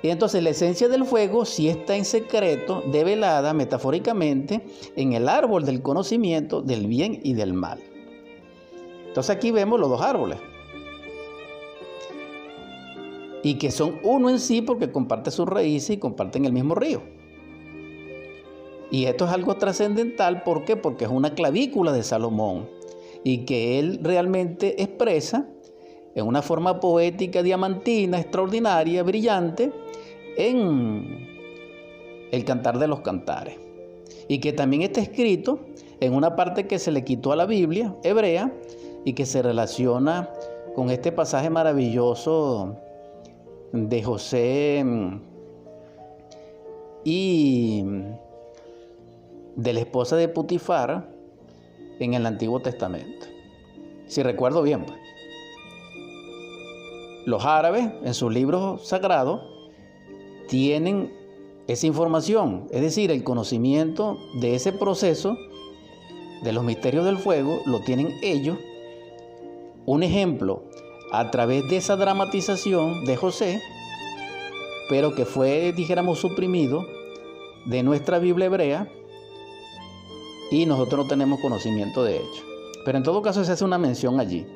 Y 0.04 0.10
entonces 0.10 0.43
la 0.43 0.52
esencia 0.52 0.88
del 0.88 1.04
fuego 1.04 1.45
sí 1.45 1.67
está 1.67 1.95
en 1.95 2.06
secreto, 2.06 2.84
develada 2.91 3.56
metafóricamente 3.56 4.62
en 4.95 5.13
el 5.13 5.28
árbol 5.28 5.65
del 5.65 5.82
conocimiento 5.82 6.62
del 6.62 6.86
bien 6.86 7.19
y 7.23 7.34
del 7.34 7.54
mal. 7.54 7.80
Entonces 9.08 9.36
aquí 9.36 9.49
vemos 9.49 9.80
los 9.80 9.89
dos 9.89 10.02
árboles. 10.02 10.38
Y 13.41 13.56
que 13.56 13.71
son 13.71 13.99
uno 14.04 14.30
en 14.30 14.38
sí 14.38 14.62
porque 14.62 14.91
comparten 14.91 15.34
sus 15.34 15.47
raíces 15.47 15.89
y 15.89 15.97
comparten 15.97 16.45
el 16.45 16.54
mismo 16.54 16.75
río. 16.75 17.02
Y 18.91 19.06
esto 19.06 19.25
es 19.25 19.32
algo 19.32 19.56
trascendental, 19.56 20.43
¿por 20.43 20.65
qué? 20.65 20.75
Porque 20.75 21.06
es 21.06 21.12
una 21.12 21.34
clavícula 21.34 21.91
de 21.93 22.04
Salomón 22.04 22.69
y 23.23 23.39
que 23.45 23.80
él 23.80 24.02
realmente 24.04 24.84
expresa 24.84 25.49
en 26.15 26.25
una 26.25 26.41
forma 26.41 26.79
poética, 26.79 27.43
diamantina, 27.43 28.19
extraordinaria, 28.19 29.03
brillante, 29.03 29.71
en 30.37 31.27
el 32.31 32.45
Cantar 32.45 32.79
de 32.79 32.87
los 32.87 33.01
Cantares. 33.01 33.57
Y 34.27 34.39
que 34.39 34.53
también 34.53 34.81
está 34.83 35.01
escrito 35.01 35.59
en 35.99 36.13
una 36.13 36.35
parte 36.35 36.67
que 36.67 36.79
se 36.79 36.91
le 36.91 37.03
quitó 37.03 37.31
a 37.31 37.35
la 37.35 37.45
Biblia 37.45 37.95
hebrea 38.03 38.53
y 39.05 39.13
que 39.13 39.25
se 39.25 39.41
relaciona 39.41 40.29
con 40.75 40.89
este 40.89 41.11
pasaje 41.11 41.49
maravilloso 41.49 42.75
de 43.71 44.03
José 44.03 44.85
y 47.03 47.83
de 49.55 49.73
la 49.73 49.79
esposa 49.79 50.15
de 50.15 50.27
Putifar 50.27 51.09
en 51.99 52.13
el 52.13 52.25
Antiguo 52.25 52.61
Testamento. 52.61 53.27
Si 54.07 54.23
recuerdo 54.23 54.61
bien, 54.61 54.85
pues. 54.85 55.08
Los 57.25 57.45
árabes, 57.45 57.89
en 58.03 58.13
sus 58.13 58.34
libros 58.34 58.88
sagrados, 58.88 59.41
tienen 60.47 61.13
esa 61.67 61.86
información, 61.86 62.67
es 62.71 62.82
decir, 62.82 63.12
el 63.12 63.23
conocimiento 63.23 64.17
de 64.41 64.55
ese 64.55 64.71
proceso, 64.71 65.38
de 66.41 66.51
los 66.51 66.63
misterios 66.63 67.05
del 67.05 67.17
fuego, 67.17 67.62
lo 67.65 67.82
tienen 67.82 68.17
ellos. 68.23 68.58
Un 69.86 70.03
ejemplo, 70.03 70.63
a 71.12 71.29
través 71.32 71.69
de 71.69 71.77
esa 71.77 71.95
dramatización 71.95 73.05
de 73.05 73.15
José, 73.15 73.62
pero 74.89 75.13
que 75.13 75.25
fue, 75.25 75.71
dijéramos, 75.73 76.19
suprimido 76.19 76.86
de 77.65 77.84
nuestra 77.84 78.17
Biblia 78.17 78.47
hebrea, 78.47 78.88
y 80.51 80.65
nosotros 80.65 81.03
no 81.03 81.08
tenemos 81.08 81.39
conocimiento 81.39 82.03
de 82.03 82.17
ello. 82.17 82.43
Pero 82.86 82.97
en 82.97 83.03
todo 83.03 83.21
caso 83.21 83.43
se 83.43 83.51
hace 83.51 83.63
una 83.63 83.77
mención 83.77 84.19
allí. 84.19 84.47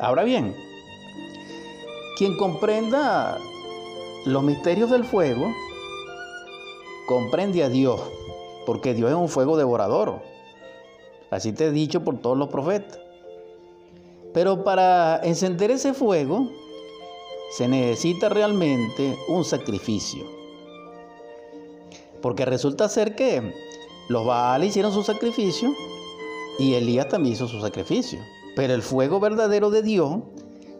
Ahora 0.00 0.24
bien, 0.24 0.54
quien 2.16 2.36
comprenda 2.36 3.38
los 4.24 4.42
misterios 4.42 4.90
del 4.90 5.04
fuego, 5.04 5.52
comprende 7.06 7.62
a 7.62 7.68
Dios, 7.68 8.00
porque 8.66 8.94
Dios 8.94 9.10
es 9.10 9.16
un 9.16 9.28
fuego 9.28 9.56
devorador. 9.56 10.22
Así 11.30 11.52
te 11.52 11.66
he 11.66 11.70
dicho 11.70 12.04
por 12.04 12.18
todos 12.18 12.38
los 12.38 12.48
profetas. 12.48 12.98
Pero 14.32 14.64
para 14.64 15.20
encender 15.22 15.70
ese 15.70 15.94
fuego 15.94 16.48
se 17.56 17.68
necesita 17.68 18.28
realmente 18.28 19.16
un 19.28 19.44
sacrificio. 19.44 20.24
Porque 22.20 22.44
resulta 22.44 22.88
ser 22.88 23.14
que 23.14 23.52
los 24.08 24.24
Baales 24.24 24.70
hicieron 24.70 24.92
su 24.92 25.02
sacrificio 25.02 25.74
y 26.58 26.74
Elías 26.74 27.08
también 27.08 27.34
hizo 27.34 27.48
su 27.48 27.60
sacrificio. 27.60 28.20
Pero 28.56 28.74
el 28.74 28.82
fuego 28.82 29.20
verdadero 29.20 29.70
de 29.70 29.82
Dios 29.82 30.20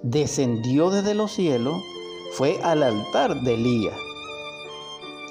descendió 0.04 0.90
desde 0.90 1.14
los 1.14 1.32
cielos 1.32 1.82
fue 2.32 2.60
al 2.62 2.82
altar 2.82 3.40
de 3.40 3.54
Elías. 3.54 3.98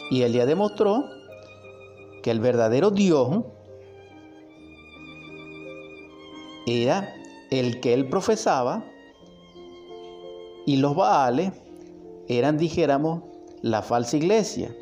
Y 0.10 0.24
Elías 0.24 0.48
demostró 0.48 1.06
que 2.24 2.32
el 2.32 2.40
verdadero 2.40 2.90
Dios 2.90 3.44
era 6.66 7.14
el 7.52 7.80
que 7.82 7.94
él 7.94 8.10
profesaba 8.10 8.84
y 10.66 10.78
los 10.78 10.96
Baales 10.96 11.52
eran, 12.28 12.58
dijéramos, 12.58 13.24
la 13.62 13.84
falsa 13.84 14.18
iglesia. 14.18 14.76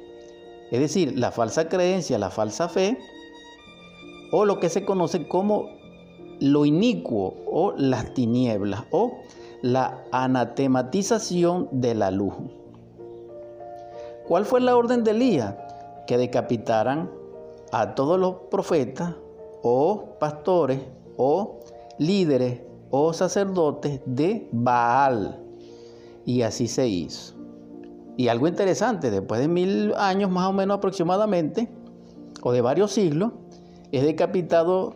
Es 0.72 0.80
decir, 0.80 1.18
la 1.18 1.32
falsa 1.32 1.68
creencia, 1.68 2.18
la 2.18 2.30
falsa 2.30 2.70
fe, 2.70 2.98
o 4.32 4.46
lo 4.46 4.60
que 4.60 4.70
se 4.70 4.86
conoce 4.86 5.28
como 5.28 5.70
lo 6.40 6.66
inicuo 6.66 7.36
o 7.46 7.74
las 7.78 8.14
tinieblas 8.14 8.86
o 8.92 9.20
la 9.62 10.04
anatematización 10.12 11.70
de 11.72 11.94
la 11.94 12.10
luz. 12.10 12.34
¿Cuál 14.28 14.46
fue 14.46 14.62
la 14.62 14.76
orden 14.76 15.04
de 15.04 15.12
Elías? 15.12 15.56
Que 16.08 16.18
decapitaran 16.18 17.12
a 17.72 17.94
todos 17.94 18.20
los 18.20 18.36
profetas 18.50 19.14
o 19.62 20.16
pastores 20.20 20.82
o 21.18 21.60
líderes 22.00 22.62
o 22.90 23.14
sacerdotes 23.14 24.02
de 24.06 24.50
Baal. 24.52 25.40
Y 26.26 26.42
así 26.42 26.68
se 26.68 26.88
hizo. 26.88 27.36
Y 28.18 28.28
algo 28.28 28.48
interesante, 28.48 29.12
después 29.12 29.42
de 29.42 29.48
mil 29.48 29.94
años 29.96 30.32
más 30.32 30.48
o 30.50 30.54
menos 30.54 30.78
aproximadamente, 30.78 31.70
o 32.42 32.52
de 32.52 32.62
varios 32.62 32.92
siglos, 32.92 33.32
es 33.92 34.04
decapitado 34.04 34.96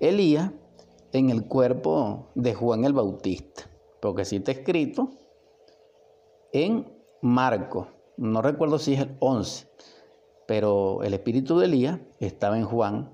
Elías 0.00 0.50
en 1.12 1.30
el 1.30 1.44
cuerpo 1.44 2.26
de 2.34 2.54
Juan 2.54 2.84
el 2.84 2.92
Bautista 2.92 3.69
porque 4.00 4.24
sí 4.24 4.36
está 4.36 4.52
escrito 4.52 5.10
en 6.52 6.92
Marco, 7.22 7.88
no 8.16 8.42
recuerdo 8.42 8.78
si 8.78 8.94
es 8.94 9.00
el 9.00 9.16
11, 9.20 9.68
pero 10.46 11.02
el 11.02 11.14
espíritu 11.14 11.58
de 11.58 11.66
Elías 11.66 12.00
estaba 12.18 12.58
en 12.58 12.64
Juan 12.64 13.12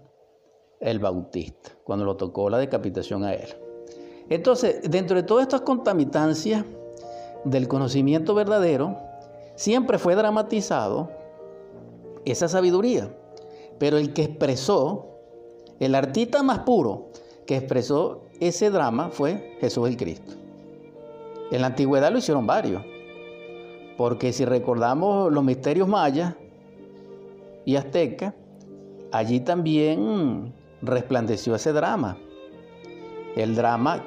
el 0.80 0.98
Bautista, 0.98 1.72
cuando 1.84 2.04
lo 2.04 2.16
tocó 2.16 2.50
la 2.50 2.58
decapitación 2.58 3.24
a 3.24 3.34
él. 3.34 3.48
Entonces, 4.28 4.80
dentro 4.90 5.16
de 5.16 5.22
todas 5.22 5.42
estas 5.42 5.60
contamitancias 5.62 6.64
del 7.44 7.68
conocimiento 7.68 8.34
verdadero, 8.34 8.96
siempre 9.54 9.98
fue 9.98 10.14
dramatizado 10.14 11.10
esa 12.24 12.48
sabiduría. 12.48 13.14
Pero 13.78 13.98
el 13.98 14.12
que 14.12 14.24
expresó, 14.24 15.06
el 15.78 15.94
artista 15.94 16.42
más 16.42 16.60
puro 16.60 17.10
que 17.46 17.56
expresó 17.56 18.22
ese 18.40 18.70
drama 18.70 19.10
fue 19.10 19.56
Jesús 19.60 19.88
el 19.88 19.96
Cristo. 19.96 20.45
En 21.50 21.60
la 21.60 21.68
antigüedad 21.68 22.10
lo 22.10 22.18
hicieron 22.18 22.46
varios, 22.46 22.82
porque 23.96 24.32
si 24.32 24.44
recordamos 24.44 25.32
los 25.32 25.44
misterios 25.44 25.86
mayas 25.86 26.34
y 27.64 27.76
aztecas, 27.76 28.34
allí 29.12 29.38
también 29.40 30.52
resplandeció 30.82 31.54
ese 31.54 31.72
drama, 31.72 32.18
el 33.36 33.54
drama 33.54 34.02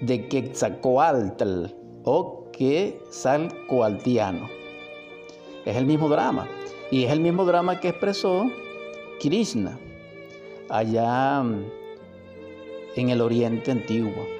de 0.00 0.28
Quetzalcoatl 0.28 1.66
o 2.04 2.46
Quetzalcoatliano. 2.52 4.48
Es 5.66 5.76
el 5.76 5.84
mismo 5.84 6.08
drama, 6.08 6.48
y 6.90 7.04
es 7.04 7.12
el 7.12 7.20
mismo 7.20 7.44
drama 7.44 7.78
que 7.80 7.88
expresó 7.88 8.50
Krishna 9.20 9.78
allá 10.70 11.44
en 12.96 13.08
el 13.10 13.20
oriente 13.20 13.70
antiguo 13.70 14.37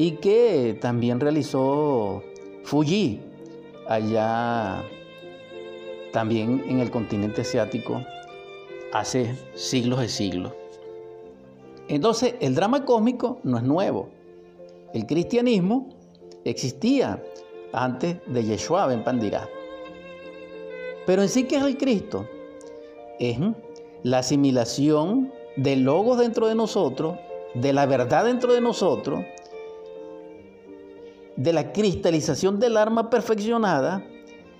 y 0.00 0.12
que 0.12 0.78
también 0.80 1.20
realizó 1.20 2.22
Fuji 2.64 3.20
allá 3.86 4.82
también 6.10 6.64
en 6.66 6.80
el 6.80 6.90
continente 6.90 7.42
asiático 7.42 8.00
hace 8.94 9.36
siglos 9.52 10.00
de 10.00 10.08
siglos. 10.08 10.54
Entonces, 11.86 12.34
el 12.40 12.54
drama 12.54 12.86
cósmico 12.86 13.40
no 13.42 13.58
es 13.58 13.62
nuevo. 13.62 14.08
El 14.94 15.04
cristianismo 15.04 15.90
existía 16.46 17.22
antes 17.74 18.16
de 18.26 18.42
Yeshua 18.42 18.86
ben 18.86 19.04
Pandirá. 19.04 19.50
Pero 21.04 21.20
en 21.20 21.28
sí, 21.28 21.44
¿qué 21.44 21.56
es 21.56 21.62
el 21.62 21.76
Cristo? 21.76 22.26
Es 23.18 23.36
la 24.02 24.20
asimilación 24.20 25.30
del 25.56 25.82
logos 25.82 26.18
dentro 26.18 26.46
de 26.46 26.54
nosotros, 26.54 27.18
de 27.52 27.74
la 27.74 27.84
verdad 27.84 28.24
dentro 28.24 28.54
de 28.54 28.62
nosotros, 28.62 29.26
de 31.40 31.54
la 31.54 31.72
cristalización 31.72 32.60
del 32.60 32.76
alma 32.76 33.08
perfeccionada 33.08 34.04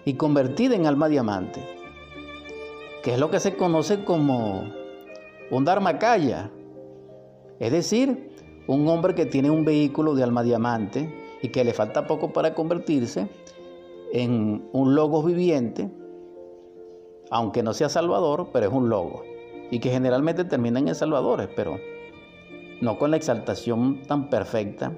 y 0.06 0.14
convertida 0.14 0.74
en 0.74 0.86
alma 0.86 1.10
diamante, 1.10 1.62
que 3.02 3.12
es 3.12 3.20
lo 3.20 3.30
que 3.30 3.38
se 3.38 3.54
conoce 3.54 4.02
como 4.02 4.64
un 5.50 5.64
dharmakaya, 5.66 6.50
es 7.58 7.70
decir, 7.70 8.30
un 8.66 8.88
hombre 8.88 9.14
que 9.14 9.26
tiene 9.26 9.50
un 9.50 9.66
vehículo 9.66 10.14
de 10.14 10.22
alma 10.22 10.42
diamante 10.42 11.14
y 11.42 11.48
que 11.48 11.64
le 11.64 11.74
falta 11.74 12.06
poco 12.06 12.32
para 12.32 12.54
convertirse 12.54 13.28
en 14.14 14.66
un 14.72 14.94
logos 14.94 15.26
viviente, 15.26 15.90
aunque 17.30 17.62
no 17.62 17.74
sea 17.74 17.90
salvador, 17.90 18.48
pero 18.54 18.68
es 18.68 18.72
un 18.72 18.88
logo 18.88 19.22
y 19.70 19.80
que 19.80 19.90
generalmente 19.90 20.44
terminan 20.44 20.88
en 20.88 20.94
salvadores, 20.94 21.50
pero 21.54 21.78
no 22.80 22.98
con 22.98 23.10
la 23.10 23.18
exaltación 23.18 24.00
tan 24.06 24.30
perfecta 24.30 24.96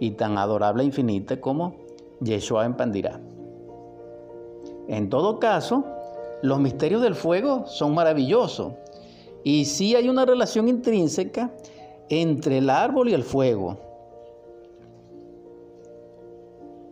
y 0.00 0.12
tan 0.12 0.38
adorable 0.38 0.82
e 0.82 0.86
infinita 0.86 1.40
como 1.40 1.76
Yeshua 2.20 2.64
en 2.64 2.76
Pandirá. 2.76 3.20
En 4.88 5.10
todo 5.10 5.38
caso, 5.38 5.84
los 6.42 6.60
misterios 6.60 7.02
del 7.02 7.14
fuego 7.14 7.66
son 7.66 7.94
maravillosos 7.94 8.72
y 9.44 9.64
sí 9.64 9.94
hay 9.94 10.08
una 10.08 10.24
relación 10.24 10.68
intrínseca 10.68 11.52
entre 12.08 12.58
el 12.58 12.70
árbol 12.70 13.08
y 13.08 13.14
el 13.14 13.22
fuego. 13.22 13.78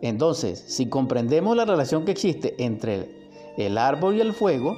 Entonces, 0.01 0.63
si 0.67 0.89
comprendemos 0.89 1.55
la 1.55 1.65
relación 1.65 2.05
que 2.05 2.11
existe 2.11 2.55
entre 2.63 3.09
el 3.57 3.77
árbol 3.77 4.15
y 4.15 4.21
el 4.21 4.33
fuego, 4.33 4.77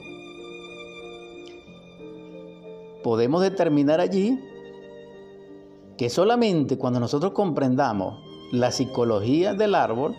podemos 3.03 3.41
determinar 3.41 3.99
allí 3.99 4.39
que 5.99 6.09
solamente 6.09 6.77
cuando 6.77 7.01
nosotros 7.01 7.33
comprendamos 7.33 8.23
la 8.53 8.71
psicología 8.71 9.53
del 9.53 9.75
árbol, 9.75 10.15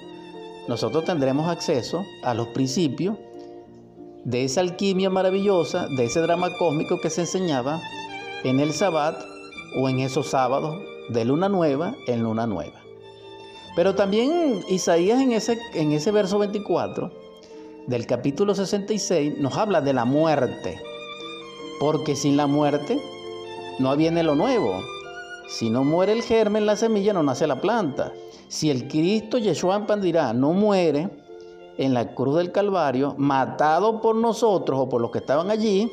nosotros 0.69 1.07
tendremos 1.07 1.49
acceso 1.49 2.05
a 2.23 2.35
los 2.35 2.49
principios 2.49 3.17
de 4.25 4.45
esa 4.45 4.61
alquimia 4.61 5.09
maravillosa, 5.09 5.89
de 5.97 6.05
ese 6.05 6.21
drama 6.21 6.49
cósmico 6.59 7.01
que 7.01 7.09
se 7.09 7.23
enseñaba 7.23 7.81
en 8.45 8.61
el 8.61 8.75
sabbat 8.75 9.25
o 9.75 9.89
en 9.89 10.01
esos 10.01 10.27
sábados 10.27 10.77
de 11.09 11.25
luna 11.25 11.49
nueva 11.49 11.95
en 12.07 12.25
luna 12.25 12.47
nueva. 12.47 12.79
Pero 13.75 13.95
también 13.95 14.61
Isaías 14.69 15.19
en 15.19 15.33
ese, 15.33 15.59
en 15.73 15.93
ese 15.93 16.11
verso 16.11 16.39
24 16.39 17.11
del 17.87 18.07
capítulo 18.07 18.55
66 18.55 19.39
nos 19.39 19.57
habla 19.57 19.81
de 19.81 19.95
la 19.95 20.05
muerte 20.05 20.79
porque 21.81 22.17
sin 22.17 22.37
la 22.37 22.47
muerte 22.47 23.01
no 23.79 23.97
viene 23.97 24.23
lo 24.23 24.35
nuevo. 24.35 24.83
Si 25.51 25.69
no 25.69 25.83
muere 25.83 26.13
el 26.13 26.23
germen, 26.23 26.65
la 26.65 26.77
semilla 26.77 27.13
no 27.13 27.25
nace 27.25 27.45
la 27.49 27.61
planta. 27.61 28.13
Si 28.47 28.71
el 28.71 28.87
Cristo 28.87 29.37
Yeshua 29.37 29.85
Pandirá 29.85 30.33
no 30.33 30.53
muere 30.53 31.11
en 31.77 31.93
la 31.93 32.15
cruz 32.15 32.37
del 32.37 32.53
Calvario, 32.53 33.17
matado 33.19 34.01
por 34.01 34.15
nosotros 34.15 34.79
o 34.79 34.89
por 34.89 35.01
los 35.01 35.11
que 35.11 35.19
estaban 35.19 35.51
allí, 35.51 35.91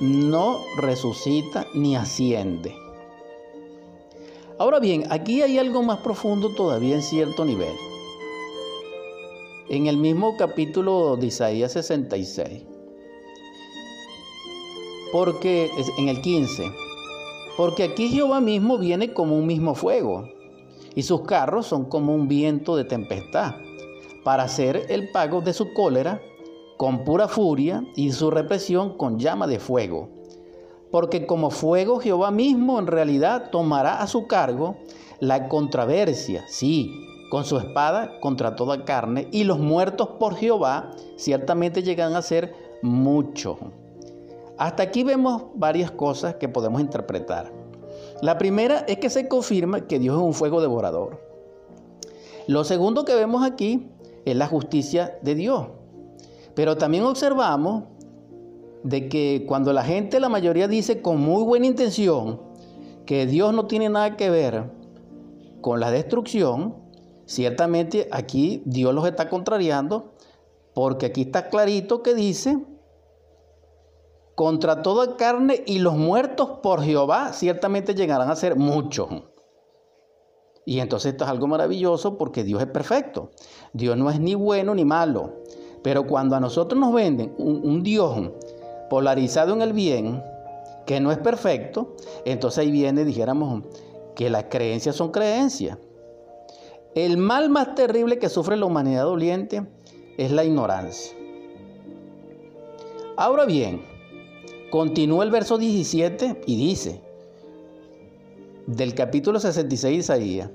no 0.00 0.60
resucita 0.76 1.66
ni 1.74 1.96
asciende. 1.96 2.76
Ahora 4.56 4.78
bien, 4.78 5.04
aquí 5.10 5.42
hay 5.42 5.58
algo 5.58 5.82
más 5.82 5.98
profundo 5.98 6.50
todavía 6.50 6.94
en 6.94 7.02
cierto 7.02 7.44
nivel. 7.44 7.74
En 9.68 9.88
el 9.88 9.96
mismo 9.96 10.36
capítulo 10.36 11.16
de 11.16 11.26
Isaías 11.26 11.72
66, 11.72 12.62
porque 15.10 15.72
en 15.98 16.08
el 16.08 16.20
15, 16.20 16.83
porque 17.56 17.84
aquí 17.84 18.08
Jehová 18.08 18.40
mismo 18.40 18.78
viene 18.78 19.12
como 19.12 19.36
un 19.36 19.46
mismo 19.46 19.74
fuego, 19.74 20.28
y 20.94 21.02
sus 21.02 21.22
carros 21.22 21.66
son 21.66 21.84
como 21.86 22.14
un 22.14 22.28
viento 22.28 22.76
de 22.76 22.84
tempestad, 22.84 23.54
para 24.24 24.44
hacer 24.44 24.86
el 24.88 25.10
pago 25.10 25.40
de 25.40 25.52
su 25.52 25.72
cólera 25.72 26.20
con 26.76 27.04
pura 27.04 27.28
furia 27.28 27.84
y 27.94 28.10
su 28.12 28.30
represión 28.30 28.96
con 28.96 29.18
llama 29.18 29.46
de 29.46 29.58
fuego. 29.58 30.08
Porque 30.90 31.26
como 31.26 31.50
fuego 31.50 31.98
Jehová 31.98 32.30
mismo 32.30 32.78
en 32.78 32.86
realidad 32.86 33.50
tomará 33.50 34.00
a 34.00 34.06
su 34.06 34.26
cargo 34.26 34.76
la 35.20 35.48
controversia, 35.48 36.44
sí, 36.48 36.90
con 37.30 37.44
su 37.44 37.58
espada 37.58 38.18
contra 38.20 38.56
toda 38.56 38.84
carne, 38.84 39.28
y 39.32 39.44
los 39.44 39.58
muertos 39.58 40.08
por 40.18 40.36
Jehová 40.36 40.90
ciertamente 41.16 41.82
llegan 41.82 42.14
a 42.16 42.22
ser 42.22 42.54
muchos. 42.82 43.58
Hasta 44.56 44.84
aquí 44.84 45.02
vemos 45.02 45.44
varias 45.54 45.90
cosas 45.90 46.36
que 46.36 46.48
podemos 46.48 46.80
interpretar. 46.80 47.52
La 48.22 48.38
primera 48.38 48.80
es 48.86 48.98
que 48.98 49.10
se 49.10 49.28
confirma 49.28 49.86
que 49.86 49.98
Dios 49.98 50.16
es 50.16 50.22
un 50.22 50.34
fuego 50.34 50.60
devorador. 50.60 51.20
Lo 52.46 52.64
segundo 52.64 53.04
que 53.04 53.14
vemos 53.14 53.44
aquí 53.44 53.90
es 54.24 54.36
la 54.36 54.46
justicia 54.46 55.18
de 55.22 55.34
Dios. 55.34 55.66
Pero 56.54 56.76
también 56.76 57.04
observamos 57.04 57.84
de 58.84 59.08
que 59.08 59.44
cuando 59.48 59.72
la 59.72 59.82
gente, 59.82 60.20
la 60.20 60.28
mayoría 60.28 60.68
dice 60.68 61.02
con 61.02 61.20
muy 61.20 61.42
buena 61.42 61.66
intención 61.66 62.40
que 63.06 63.26
Dios 63.26 63.52
no 63.52 63.66
tiene 63.66 63.88
nada 63.88 64.16
que 64.16 64.30
ver 64.30 64.70
con 65.60 65.80
la 65.80 65.90
destrucción, 65.90 66.76
ciertamente 67.24 68.08
aquí 68.12 68.62
Dios 68.66 68.94
los 68.94 69.06
está 69.06 69.28
contrariando 69.28 70.12
porque 70.74 71.06
aquí 71.06 71.22
está 71.22 71.48
clarito 71.48 72.02
que 72.02 72.14
dice 72.14 72.58
contra 74.34 74.82
toda 74.82 75.16
carne 75.16 75.62
y 75.66 75.78
los 75.78 75.96
muertos 75.96 76.58
por 76.62 76.82
Jehová 76.82 77.32
ciertamente 77.32 77.94
llegarán 77.94 78.30
a 78.30 78.36
ser 78.36 78.56
muchos. 78.56 79.08
Y 80.66 80.80
entonces 80.80 81.12
esto 81.12 81.24
es 81.24 81.30
algo 81.30 81.46
maravilloso 81.46 82.16
porque 82.16 82.42
Dios 82.42 82.62
es 82.62 82.68
perfecto. 82.68 83.30
Dios 83.72 83.96
no 83.96 84.10
es 84.10 84.18
ni 84.18 84.34
bueno 84.34 84.74
ni 84.74 84.84
malo. 84.84 85.42
Pero 85.82 86.06
cuando 86.06 86.34
a 86.36 86.40
nosotros 86.40 86.80
nos 86.80 86.94
venden 86.94 87.34
un, 87.36 87.82
Dios 87.82 88.30
polarizado 88.88 89.52
en 89.52 89.60
el 89.60 89.74
bien, 89.74 90.22
que 90.86 91.00
no 91.00 91.12
es 91.12 91.18
perfecto, 91.18 91.94
entonces 92.24 92.60
ahí 92.60 92.70
viene, 92.70 93.04
dijéramos, 93.04 93.64
que 94.16 94.30
las 94.30 94.44
creencias 94.44 94.96
son 94.96 95.10
creencias. 95.10 95.76
El 96.94 97.18
mal 97.18 97.50
más 97.50 97.74
terrible 97.74 98.18
que 98.18 98.28
sufre 98.28 98.56
la 98.56 98.64
humanidad 98.64 99.04
doliente 99.04 99.66
es 100.16 100.30
la 100.30 100.44
ignorancia. 100.44 101.12
Ahora 103.16 103.44
bien, 103.44 103.84
Continúa 104.74 105.22
el 105.22 105.30
verso 105.30 105.56
17 105.56 106.40
y 106.46 106.56
dice, 106.56 107.00
del 108.66 108.92
capítulo 108.92 109.38
66 109.38 109.92
de 109.92 109.98
Isaías, 110.00 110.50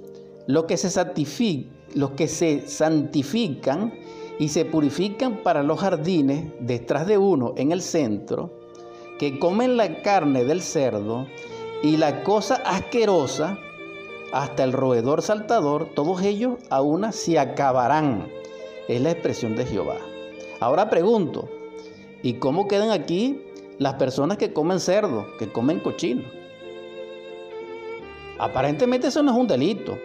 los 0.46 0.66
que 0.66 0.76
se, 0.76 1.66
los 1.96 2.12
que 2.12 2.28
se 2.28 2.68
santifican 2.68 3.94
y 4.38 4.50
se 4.50 4.66
purifican 4.66 5.38
para 5.42 5.64
los 5.64 5.80
jardines 5.80 6.52
detrás 6.60 7.08
de 7.08 7.18
uno 7.18 7.54
en 7.56 7.72
el 7.72 7.82
centro, 7.82 8.52
que 9.20 9.40
comen 9.40 9.78
la 9.78 10.02
carne 10.02 10.44
del 10.44 10.62
cerdo 10.62 11.26
y 11.82 11.96
la 11.96 12.22
cosa 12.26 12.56
asquerosa, 12.56 13.58
hasta 14.34 14.66
el 14.66 14.74
roedor 14.74 15.22
saltador, 15.22 15.92
todos 15.96 16.22
ellos 16.24 16.58
a 16.70 16.82
una 16.82 17.14
se 17.14 17.40
acabarán. 17.40 18.28
Es 18.90 19.00
la 19.00 19.12
expresión 19.12 19.56
de 19.56 19.66
Jehová. 19.66 19.96
Ahora 20.60 20.90
pregunto, 20.90 21.48
¿y 22.22 22.34
cómo 22.34 22.68
quedan 22.68 22.92
aquí 22.92 23.46
las 23.80 23.96
personas 23.96 24.38
que 24.38 24.54
comen 24.54 24.80
cerdo, 24.80 25.26
que 25.40 25.52
comen 25.52 25.80
cochino? 25.80 26.24
Aparentemente 28.38 29.08
eso 29.08 29.24
no 29.24 29.32
es 29.32 29.38
un 29.38 29.48
delito 29.48 29.98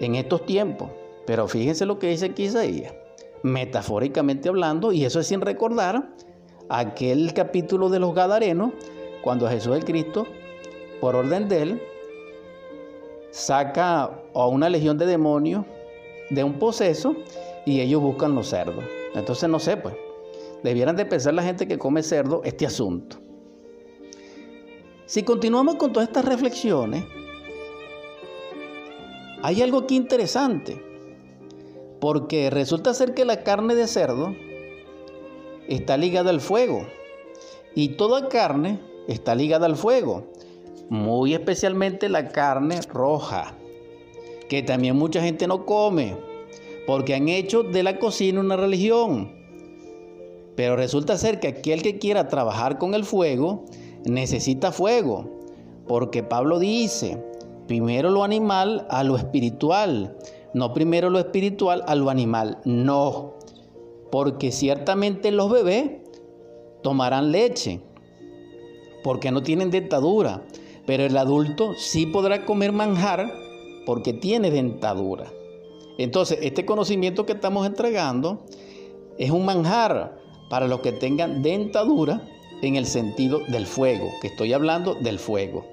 en 0.00 0.14
estos 0.14 0.46
tiempos, 0.46 0.90
pero 1.26 1.48
fíjense 1.48 1.84
lo 1.84 1.98
que 1.98 2.08
dice 2.08 2.26
aquí 2.26 2.44
Isaías, 2.44 2.94
metafóricamente 3.42 4.48
hablando, 4.48 4.92
y 4.92 5.04
eso 5.04 5.20
es 5.20 5.26
sin 5.26 5.40
recordar 5.40 6.08
aquel 6.68 7.34
capítulo 7.34 7.88
de 7.88 7.98
los 7.98 8.14
Gadarenos, 8.14 8.72
cuando 9.22 9.48
Jesús 9.48 9.76
el 9.76 9.84
Cristo, 9.84 10.26
por 11.00 11.16
orden 11.16 11.48
de 11.48 11.62
él, 11.62 11.82
saca 13.30 14.10
a 14.34 14.46
una 14.46 14.68
legión 14.68 14.96
de 14.98 15.06
demonios 15.06 15.64
de 16.30 16.44
un 16.44 16.54
poseso 16.58 17.14
y 17.66 17.80
ellos 17.80 18.00
buscan 18.00 18.34
los 18.34 18.48
cerdos. 18.48 18.84
Entonces 19.14 19.48
no 19.48 19.58
sé, 19.58 19.76
pues, 19.76 19.94
debieran 20.62 20.96
de 20.96 21.06
pensar 21.06 21.34
la 21.34 21.42
gente 21.42 21.66
que 21.68 21.78
come 21.78 22.02
cerdo 22.02 22.42
este 22.44 22.66
asunto. 22.66 23.18
Si 25.06 25.22
continuamos 25.22 25.76
con 25.76 25.92
todas 25.92 26.08
estas 26.08 26.24
reflexiones, 26.24 27.04
hay 29.42 29.62
algo 29.62 29.78
aquí 29.78 29.96
interesante, 29.96 30.82
porque 32.00 32.50
resulta 32.50 32.92
ser 32.92 33.14
que 33.14 33.24
la 33.24 33.42
carne 33.42 33.74
de 33.74 33.86
cerdo 33.86 34.34
está 35.68 35.96
ligada 35.96 36.30
al 36.30 36.40
fuego 36.40 36.86
y 37.74 37.90
toda 37.90 38.28
carne 38.28 38.80
está 39.06 39.34
ligada 39.34 39.66
al 39.66 39.76
fuego, 39.76 40.32
muy 40.90 41.34
especialmente 41.34 42.08
la 42.08 42.28
carne 42.28 42.80
roja, 42.92 43.54
que 44.48 44.62
también 44.62 44.96
mucha 44.96 45.22
gente 45.22 45.46
no 45.46 45.64
come, 45.64 46.16
porque 46.86 47.14
han 47.14 47.28
hecho 47.28 47.62
de 47.62 47.82
la 47.82 47.98
cocina 47.98 48.40
una 48.40 48.56
religión. 48.56 49.37
Pero 50.58 50.74
resulta 50.74 51.16
ser 51.16 51.38
que 51.38 51.46
aquel 51.46 51.82
que 51.82 52.00
quiera 52.00 52.26
trabajar 52.26 52.78
con 52.78 52.94
el 52.94 53.04
fuego 53.04 53.64
necesita 54.04 54.72
fuego, 54.72 55.30
porque 55.86 56.24
Pablo 56.24 56.58
dice, 56.58 57.22
primero 57.68 58.10
lo 58.10 58.24
animal 58.24 58.84
a 58.90 59.04
lo 59.04 59.16
espiritual, 59.16 60.16
no 60.54 60.74
primero 60.74 61.10
lo 61.10 61.20
espiritual 61.20 61.84
a 61.86 61.94
lo 61.94 62.10
animal, 62.10 62.58
no, 62.64 63.34
porque 64.10 64.50
ciertamente 64.50 65.30
los 65.30 65.48
bebés 65.48 65.92
tomarán 66.82 67.30
leche, 67.30 67.80
porque 69.04 69.30
no 69.30 69.44
tienen 69.44 69.70
dentadura, 69.70 70.42
pero 70.86 71.04
el 71.04 71.16
adulto 71.16 71.74
sí 71.76 72.04
podrá 72.04 72.44
comer 72.44 72.72
manjar 72.72 73.32
porque 73.86 74.12
tiene 74.12 74.50
dentadura. 74.50 75.32
Entonces, 75.98 76.40
este 76.42 76.66
conocimiento 76.66 77.26
que 77.26 77.34
estamos 77.34 77.64
entregando 77.64 78.40
es 79.18 79.30
un 79.30 79.44
manjar 79.44 80.17
para 80.48 80.68
los 80.68 80.80
que 80.80 80.92
tengan 80.92 81.42
dentadura 81.42 82.22
en 82.62 82.76
el 82.76 82.86
sentido 82.86 83.40
del 83.48 83.66
fuego, 83.66 84.10
que 84.20 84.28
estoy 84.28 84.52
hablando 84.52 84.94
del 84.94 85.18
fuego. 85.18 85.64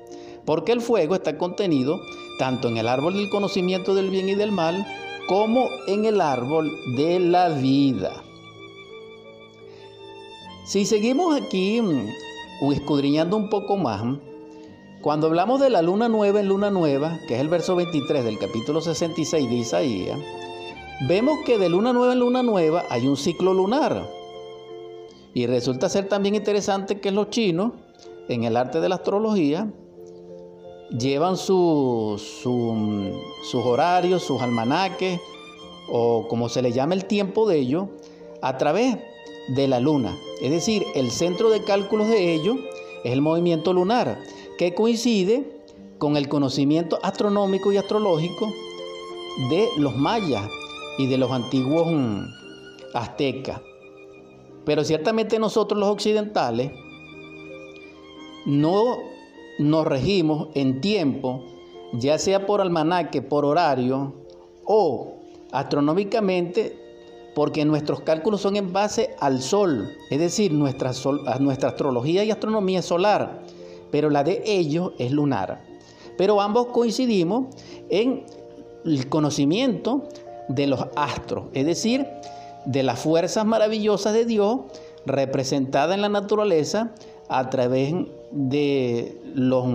Porque 0.46 0.72
el 0.72 0.82
fuego 0.82 1.16
está 1.16 1.38
contenido 1.38 2.00
tanto 2.38 2.68
en 2.68 2.78
el 2.78 2.88
árbol 2.88 3.14
del 3.16 3.30
conocimiento 3.30 3.96
del 3.96 4.10
bien 4.10 4.30
y 4.30 4.36
del 4.36 4.52
mal, 4.52 4.86
como 5.28 5.70
en 5.88 6.06
el 6.06 6.22
árbol 6.22 6.72
de 6.96 7.20
la 7.20 7.50
vida. 7.50 8.24
Si 10.66 10.86
seguimos 10.86 11.40
aquí 11.40 11.82
mm, 11.82 12.72
escudriñando 12.72 13.38
un 13.38 13.50
poco 13.50 13.78
más, 13.78 14.04
cuando 15.02 15.28
hablamos 15.28 15.62
de 15.62 15.70
la 15.70 15.82
luna 15.82 16.10
nueva 16.10 16.40
en 16.40 16.48
luna 16.48 16.72
nueva, 16.72 17.20
que 17.28 17.36
es 17.36 17.40
el 17.40 17.50
verso 17.50 17.76
23 17.76 18.26
del 18.26 18.40
capítulo 18.40 18.82
66 18.82 19.50
de 19.50 19.56
Isaías, 19.56 20.20
vemos 21.08 21.38
que 21.46 21.60
de 21.60 21.70
luna 21.70 21.94
nueva 21.94 22.14
en 22.14 22.20
luna 22.20 22.42
nueva 22.42 22.86
hay 22.90 23.08
un 23.08 23.18
ciclo 23.18 23.54
lunar. 23.54 24.08
Y 25.36 25.48
resulta 25.48 25.90
ser 25.90 26.08
también 26.08 26.34
interesante 26.34 27.02
que 27.02 27.12
los 27.12 27.30
chinos, 27.30 27.74
en 28.30 28.46
el 28.46 28.56
arte 28.56 28.80
de 28.80 28.88
la 28.88 28.96
astrología, 28.96 29.70
llevan 30.98 31.36
sus 31.36 32.46
horarios, 33.54 34.24
sus 34.24 34.42
almanaques, 34.42 35.20
o 35.90 36.26
como 36.30 36.48
se 36.48 36.62
le 36.62 36.72
llama 36.72 36.94
el 36.94 37.04
tiempo 37.04 37.50
de 37.50 37.58
ellos, 37.58 37.88
a 38.42 38.58
través 38.58 38.98
de 39.50 39.68
la 39.68 39.82
luna. 39.82 40.18
Es 40.42 40.52
decir, 40.52 40.86
el 40.96 41.12
centro 41.12 41.50
de 41.50 41.66
cálculos 41.66 42.08
de 42.08 42.34
ellos 42.34 42.56
es 43.04 43.12
el 43.12 43.22
movimiento 43.22 43.74
lunar 43.74 44.18
que 44.58 44.74
coincide 44.74 45.62
con 45.98 46.16
el 46.16 46.30
conocimiento 46.30 46.98
astronómico 47.04 47.74
y 47.74 47.78
astrológico 47.78 48.54
de 49.50 49.68
los 49.76 49.98
mayas 49.98 50.48
y 50.98 51.08
de 51.08 51.18
los 51.18 51.30
antiguos 51.30 51.88
mm, 51.92 52.24
aztecas. 52.94 53.60
Pero 54.66 54.84
ciertamente 54.84 55.40
nosotros 55.40 55.80
los 55.80 55.90
occidentales 55.90 56.72
no 58.46 58.98
nos 59.60 59.86
regimos 59.86 60.50
en 60.54 60.82
tiempo, 60.82 61.44
ya 61.94 62.18
sea 62.18 62.46
por 62.46 62.62
almanaque, 62.62 63.22
por 63.22 63.46
horario 63.46 64.14
o 64.66 65.16
astronómicamente, 65.52 66.78
porque 67.36 67.66
nuestros 67.66 68.02
cálculos 68.02 68.42
son 68.42 68.56
en 68.56 68.74
base 68.74 69.16
al 69.20 69.42
sol, 69.42 69.96
es 70.10 70.20
decir, 70.20 70.54
nuestra, 70.54 70.90
astrología 70.90 72.24
y 72.24 72.32
astronomía 72.32 72.80
es 72.80 72.86
solar 72.86 73.44
pero 73.96 74.10
la 74.10 74.26
de 74.26 74.44
ellos 74.46 74.92
es 74.98 75.10
lunar. 75.12 75.62
Pero 76.18 76.42
ambos 76.42 76.66
coincidimos 76.68 77.46
en 77.90 78.26
el 78.84 79.08
conocimiento 79.08 80.04
de 80.50 80.68
los 80.68 80.86
astros, 80.98 81.46
es 81.54 81.66
decir, 81.66 82.06
de 82.66 82.84
las 82.84 83.00
fuerzas 83.00 83.46
maravillosas 83.46 84.14
de 84.14 84.26
Dios 84.26 84.62
representadas 85.06 85.96
en 85.96 86.02
la 86.02 86.10
naturaleza 86.10 86.92
a 87.30 87.50
través 87.50 87.94
de 88.32 89.22
los 89.34 89.66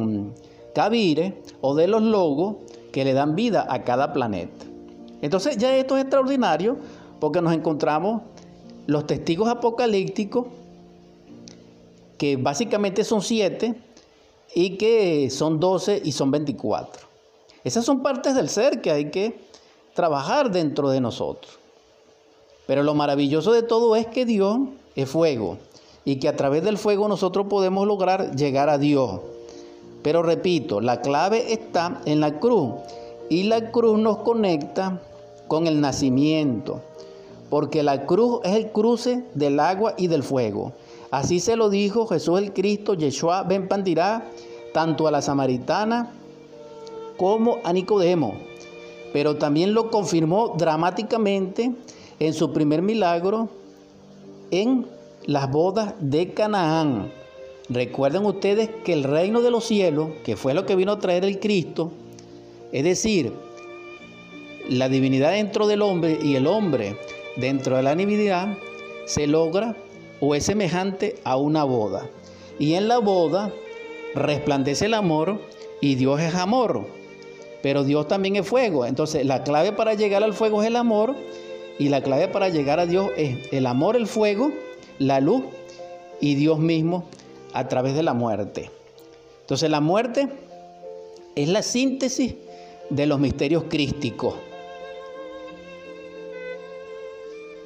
cabires 0.75 1.35
o 1.61 1.75
de 1.75 1.89
los 1.89 2.03
logos 2.03 2.57
que 2.93 3.05
le 3.05 3.13
dan 3.13 3.35
vida 3.35 3.67
a 3.69 3.83
cada 3.83 4.13
planeta. 4.13 4.67
Entonces 5.23 5.57
ya 5.57 5.77
esto 5.77 5.97
es 5.97 6.03
extraordinario 6.03 6.77
porque 7.21 7.41
nos 7.41 7.53
encontramos 7.53 8.23
los 8.87 9.07
testigos 9.07 9.49
apocalípticos, 9.49 10.47
que 12.19 12.37
básicamente 12.37 13.05
son 13.05 13.23
siete, 13.23 13.75
y 14.55 14.77
que 14.77 15.31
son 15.31 15.61
12 15.61 16.03
y 16.05 16.13
son 16.13 16.31
24. 16.31 17.03
Esas 17.65 17.85
son 17.85 18.03
partes 18.03 18.35
del 18.35 18.49
ser 18.49 18.81
que 18.81 18.91
hay 18.91 19.11
que 19.11 19.39
trabajar 19.95 20.51
dentro 20.51 20.91
de 20.91 21.01
nosotros. 21.01 21.60
Pero 22.71 22.85
lo 22.85 22.95
maravilloso 22.95 23.51
de 23.51 23.65
todo 23.65 23.97
es 23.97 24.07
que 24.07 24.25
Dios 24.25 24.61
es 24.95 25.11
fuego 25.11 25.59
y 26.05 26.21
que 26.21 26.29
a 26.29 26.37
través 26.37 26.63
del 26.63 26.79
fuego 26.79 27.09
nosotros 27.09 27.47
podemos 27.51 27.85
lograr 27.85 28.37
llegar 28.37 28.69
a 28.69 28.79
Dios. 28.79 29.23
Pero 30.05 30.23
repito, 30.23 30.81
la 30.81 31.01
clave 31.01 31.53
está 31.53 32.01
en 32.05 32.21
la 32.21 32.39
cruz 32.39 32.75
y 33.29 33.43
la 33.43 33.73
cruz 33.73 33.99
nos 33.99 34.19
conecta 34.19 35.03
con 35.49 35.67
el 35.67 35.81
nacimiento, 35.81 36.81
porque 37.49 37.83
la 37.83 38.07
cruz 38.07 38.39
es 38.45 38.55
el 38.55 38.71
cruce 38.71 39.25
del 39.35 39.59
agua 39.59 39.95
y 39.97 40.07
del 40.07 40.23
fuego. 40.23 40.71
Así 41.11 41.41
se 41.41 41.57
lo 41.57 41.71
dijo 41.71 42.07
Jesús 42.07 42.39
el 42.39 42.53
Cristo, 42.53 42.95
Yeshua 42.95 43.43
ben 43.43 43.67
Pandirá, 43.67 44.31
tanto 44.73 45.09
a 45.09 45.11
la 45.11 45.23
samaritana 45.23 46.13
como 47.17 47.59
a 47.65 47.73
Nicodemo. 47.73 48.35
Pero 49.13 49.39
también 49.39 49.75
lo 49.75 49.91
confirmó 49.91 50.55
dramáticamente 50.57 51.75
en 52.21 52.35
su 52.35 52.53
primer 52.53 52.83
milagro 52.83 53.49
en 54.51 54.87
las 55.27 55.51
bodas 55.51 55.95
de 56.01 56.33
Canaán. 56.33 57.11
Recuerden 57.69 58.27
ustedes 58.27 58.69
que 58.85 58.93
el 58.93 59.05
reino 59.05 59.41
de 59.41 59.51
los 59.51 59.65
cielos, 59.65 60.11
que 60.23 60.37
fue 60.37 60.55
lo 60.55 60.67
que 60.67 60.77
vino 60.77 60.93
a 60.93 60.99
traer 60.99 61.25
el 61.25 61.41
Cristo, 61.41 61.93
es 62.73 62.85
decir, 62.85 63.33
la 64.69 64.89
divinidad 64.89 65.33
dentro 65.33 65.67
del 65.67 65.83
hombre 65.83 66.19
y 66.23 66.37
el 66.37 66.47
hombre 66.47 66.97
dentro 67.37 67.77
de 67.77 67.83
la 67.83 67.95
divinidad, 67.95 68.57
se 69.07 69.27
logra 69.27 69.75
o 70.21 70.35
es 70.35 70.45
semejante 70.45 71.17
a 71.25 71.37
una 71.37 71.65
boda. 71.65 72.09
Y 72.59 72.75
en 72.75 72.87
la 72.87 72.99
boda 72.99 73.51
resplandece 74.15 74.87
el 74.87 74.95
amor 74.95 75.41
y 75.81 75.95
Dios 75.95 76.21
es 76.21 76.35
amor. 76.35 76.87
Pero 77.63 77.85
Dios 77.85 78.09
también 78.09 78.37
es 78.37 78.47
fuego. 78.47 78.85
Entonces 78.85 79.25
la 79.25 79.43
clave 79.43 79.73
para 79.73 79.95
llegar 79.95 80.23
al 80.23 80.35
fuego 80.35 80.63
es 80.63 80.69
el 80.69 80.77
amor 80.77 81.15
y 81.81 81.89
la 81.89 82.03
clave 82.03 82.29
para 82.29 82.51
llegar 82.51 82.79
a 82.79 82.85
Dios 82.85 83.11
es 83.17 83.51
el 83.53 83.65
amor, 83.65 83.97
el 83.97 84.07
fuego, 84.07 84.53
la 84.99 85.19
luz 85.19 85.45
y 86.21 86.35
Dios 86.35 86.59
mismo 86.59 87.05
a 87.55 87.69
través 87.69 87.95
de 87.95 88.03
la 88.03 88.13
muerte. 88.13 88.71
Entonces 89.41 89.71
la 89.71 89.81
muerte 89.81 90.29
es 91.35 91.49
la 91.49 91.63
síntesis 91.63 92.35
de 92.91 93.07
los 93.07 93.19
misterios 93.19 93.65
crísticos. 93.71 94.35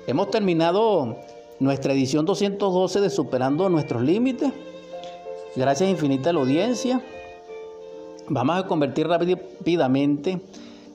Hemos 0.07 0.31
terminado 0.31 1.17
nuestra 1.59 1.93
edición 1.93 2.25
212 2.25 3.01
de 3.01 3.11
Superando 3.11 3.69
nuestros 3.69 4.01
límites. 4.01 4.53
Gracias 5.57 5.91
infinita 5.91 6.31
a 6.31 6.35
la 6.35 6.39
audiencia. 6.39 7.03
Vamos 8.29 8.59
a 8.59 8.67
convertir 8.69 9.09
rápidamente 9.09 10.39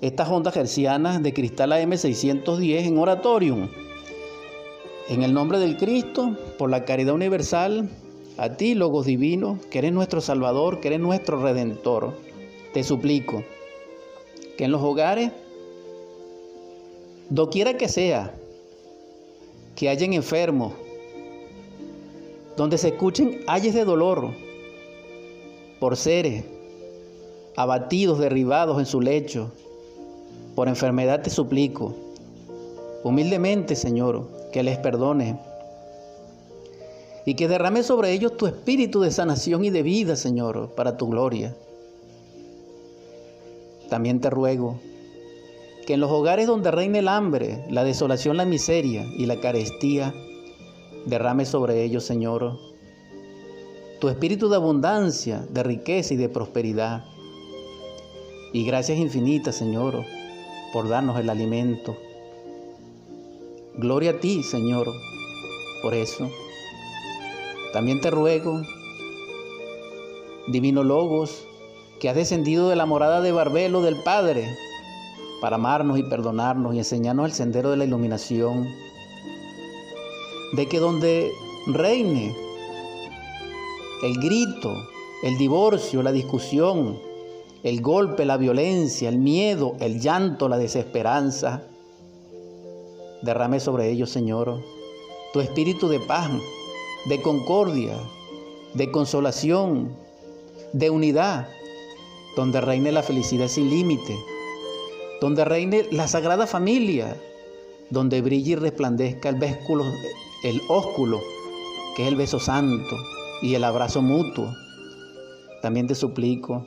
estas 0.01 0.29
ondas 0.29 0.55
hercianas 0.55 1.21
de 1.21 1.33
cristal 1.33 1.71
AM610 1.71 2.85
en 2.85 2.97
oratorium. 2.97 3.69
En 5.09 5.23
el 5.23 5.33
nombre 5.33 5.59
del 5.59 5.75
Cristo, 5.75 6.37
por 6.57 6.69
la 6.69 6.85
caridad 6.85 7.13
universal, 7.13 7.89
a 8.37 8.55
ti, 8.55 8.75
Logos 8.75 9.05
Divino, 9.05 9.59
que 9.69 9.79
eres 9.79 9.91
nuestro 9.91 10.21
Salvador, 10.21 10.79
que 10.79 10.87
eres 10.87 11.01
nuestro 11.01 11.41
Redentor, 11.41 12.13
te 12.73 12.83
suplico 12.83 13.43
que 14.57 14.65
en 14.65 14.71
los 14.71 14.81
hogares, 14.81 15.31
doquiera 17.29 17.77
que 17.77 17.89
sea, 17.89 18.33
que 19.75 19.89
hayan 19.89 20.13
enfermos, 20.13 20.73
donde 22.55 22.77
se 22.77 22.89
escuchen 22.89 23.41
ayes 23.47 23.73
de 23.73 23.85
dolor 23.85 24.31
por 25.79 25.95
seres 25.97 26.43
abatidos, 27.55 28.19
derribados 28.19 28.79
en 28.79 28.85
su 28.85 29.01
lecho, 29.01 29.51
por 30.59 30.67
enfermedad 30.67 31.21
te 31.21 31.29
suplico, 31.29 31.95
humildemente, 33.05 33.77
Señor, 33.77 34.27
que 34.51 34.61
les 34.61 34.77
perdone 34.77 35.39
y 37.25 37.35
que 37.35 37.47
derrame 37.47 37.81
sobre 37.81 38.11
ellos 38.11 38.35
tu 38.35 38.45
espíritu 38.45 38.99
de 38.99 39.09
sanación 39.09 39.63
y 39.63 39.69
de 39.69 39.83
vida, 39.83 40.17
Señor, 40.17 40.75
para 40.75 40.97
tu 40.97 41.07
gloria. 41.07 41.55
También 43.87 44.19
te 44.19 44.29
ruego 44.29 44.81
que 45.87 45.93
en 45.93 46.01
los 46.01 46.11
hogares 46.11 46.47
donde 46.47 46.71
reine 46.71 46.99
el 46.99 47.07
hambre, 47.07 47.63
la 47.69 47.85
desolación, 47.85 48.35
la 48.35 48.43
miseria 48.43 49.05
y 49.17 49.27
la 49.27 49.39
carestía, 49.39 50.13
derrame 51.05 51.45
sobre 51.45 51.85
ellos, 51.85 52.03
Señor, 52.03 52.59
tu 54.01 54.09
espíritu 54.09 54.49
de 54.49 54.57
abundancia, 54.57 55.39
de 55.51 55.63
riqueza 55.63 56.15
y 56.15 56.17
de 56.17 56.27
prosperidad. 56.27 57.05
Y 58.51 58.65
gracias 58.65 58.97
infinitas, 58.97 59.55
Señor, 59.55 60.03
por 60.73 60.87
darnos 60.87 61.19
el 61.19 61.29
alimento. 61.29 61.97
Gloria 63.75 64.11
a 64.11 64.19
ti, 64.19 64.43
Señor, 64.43 64.87
por 65.81 65.93
eso. 65.93 66.29
También 67.73 68.01
te 68.01 68.11
ruego, 68.11 68.61
Divino 70.47 70.83
Logos, 70.83 71.45
que 71.99 72.09
has 72.09 72.15
descendido 72.15 72.69
de 72.69 72.75
la 72.75 72.85
morada 72.85 73.21
de 73.21 73.31
Barbelo 73.31 73.81
del 73.81 73.97
Padre, 74.03 74.45
para 75.41 75.55
amarnos 75.55 75.97
y 75.97 76.03
perdonarnos 76.03 76.73
y 76.75 76.79
enseñarnos 76.79 77.25
el 77.25 77.31
sendero 77.33 77.71
de 77.71 77.77
la 77.77 77.85
iluminación, 77.85 78.67
de 80.53 80.67
que 80.67 80.79
donde 80.79 81.31
reine 81.67 82.35
el 84.03 84.17
grito, 84.19 84.73
el 85.23 85.37
divorcio, 85.37 86.01
la 86.01 86.11
discusión, 86.11 86.99
el 87.63 87.81
golpe, 87.81 88.25
la 88.25 88.37
violencia, 88.37 89.09
el 89.09 89.17
miedo, 89.17 89.75
el 89.79 89.99
llanto, 89.99 90.47
la 90.47 90.57
desesperanza, 90.57 91.63
derrame 93.21 93.59
sobre 93.59 93.89
ellos, 93.89 94.09
Señor, 94.09 94.61
tu 95.33 95.41
espíritu 95.41 95.87
de 95.89 95.99
paz 95.99 96.29
de 97.05 97.21
concordia, 97.21 97.97
de 98.73 98.91
consolación, 98.91 99.95
de 100.73 100.89
unidad, 100.89 101.47
donde 102.35 102.61
reine 102.61 102.91
la 102.91 103.03
felicidad 103.03 103.47
sin 103.47 103.69
límite, 103.69 104.17
donde 105.21 105.43
reine 105.45 105.85
la 105.91 106.07
sagrada 106.07 106.47
familia, 106.47 107.17
donde 107.89 108.21
brille 108.21 108.51
y 108.51 108.55
resplandezca 108.55 109.29
el 109.29 109.39
el 110.43 110.61
ósculo, 110.69 111.19
que 111.95 112.03
es 112.03 112.07
el 112.07 112.15
beso 112.15 112.39
santo 112.39 112.95
y 113.41 113.55
el 113.55 113.63
abrazo 113.63 114.01
mutuo. 114.01 114.53
También 115.61 115.87
te 115.87 115.95
suplico, 115.95 116.65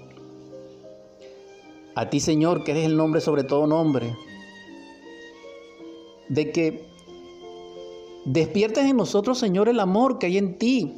a 1.94 2.10
ti 2.10 2.20
Señor, 2.20 2.64
que 2.64 2.72
eres 2.72 2.86
el 2.86 2.96
nombre 2.96 3.20
sobre 3.20 3.44
todo 3.44 3.66
nombre, 3.66 4.16
de 6.28 6.52
que 6.52 6.92
Despiertas 8.24 8.84
en 8.84 8.96
nosotros, 8.96 9.38
Señor, 9.38 9.68
el 9.68 9.80
amor 9.80 10.18
que 10.18 10.26
hay 10.26 10.38
en 10.38 10.56
ti, 10.56 10.94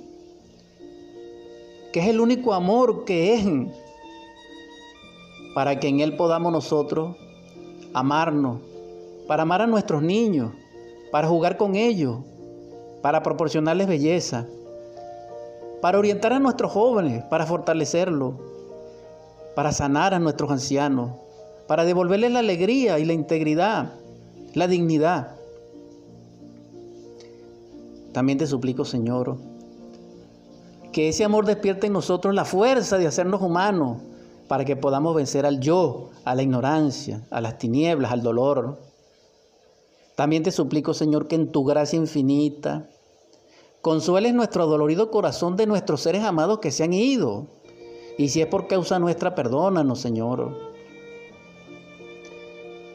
que 1.90 2.00
es 2.00 2.08
el 2.08 2.20
único 2.20 2.52
amor 2.52 3.06
que 3.06 3.34
es, 3.34 3.46
para 5.54 5.80
que 5.80 5.88
en 5.88 6.00
Él 6.00 6.16
podamos 6.16 6.52
nosotros 6.52 7.16
amarnos, 7.94 8.60
para 9.26 9.44
amar 9.44 9.62
a 9.62 9.66
nuestros 9.66 10.02
niños, 10.02 10.52
para 11.10 11.26
jugar 11.26 11.56
con 11.56 11.76
ellos, 11.76 12.18
para 13.00 13.22
proporcionarles 13.22 13.86
belleza, 13.86 14.46
para 15.80 15.98
orientar 15.98 16.34
a 16.34 16.40
nuestros 16.40 16.72
jóvenes, 16.72 17.24
para 17.24 17.46
fortalecerlos, 17.46 18.34
para 19.54 19.72
sanar 19.72 20.14
a 20.14 20.18
nuestros 20.18 20.50
ancianos, 20.50 21.12
para 21.66 21.84
devolverles 21.84 22.32
la 22.32 22.40
alegría 22.40 22.98
y 22.98 23.04
la 23.04 23.12
integridad, 23.12 23.92
la 24.54 24.68
dignidad. 24.68 25.36
También 28.12 28.38
te 28.38 28.46
suplico, 28.46 28.84
Señor, 28.84 29.36
que 30.92 31.08
ese 31.08 31.24
amor 31.24 31.46
despierte 31.46 31.88
en 31.88 31.92
nosotros 31.92 32.34
la 32.34 32.44
fuerza 32.44 32.98
de 32.98 33.06
hacernos 33.06 33.42
humanos 33.42 33.98
para 34.46 34.64
que 34.64 34.76
podamos 34.76 35.14
vencer 35.14 35.46
al 35.46 35.60
yo, 35.60 36.10
a 36.24 36.34
la 36.34 36.42
ignorancia, 36.42 37.26
a 37.30 37.40
las 37.40 37.58
tinieblas, 37.58 38.12
al 38.12 38.22
dolor. 38.22 38.78
También 40.14 40.42
te 40.42 40.52
suplico, 40.52 40.94
Señor, 40.94 41.26
que 41.26 41.34
en 41.34 41.50
tu 41.50 41.64
gracia 41.64 41.96
infinita 41.96 42.88
consueles 43.80 44.34
nuestro 44.34 44.66
dolorido 44.66 45.10
corazón 45.10 45.56
de 45.56 45.66
nuestros 45.66 46.00
seres 46.00 46.22
amados 46.22 46.60
que 46.60 46.70
se 46.70 46.84
han 46.84 46.92
ido. 46.92 47.48
Y 48.16 48.28
si 48.28 48.40
es 48.40 48.46
por 48.46 48.68
causa 48.68 48.98
nuestra, 48.98 49.34
perdónanos, 49.34 50.00
Señor. 50.00 50.56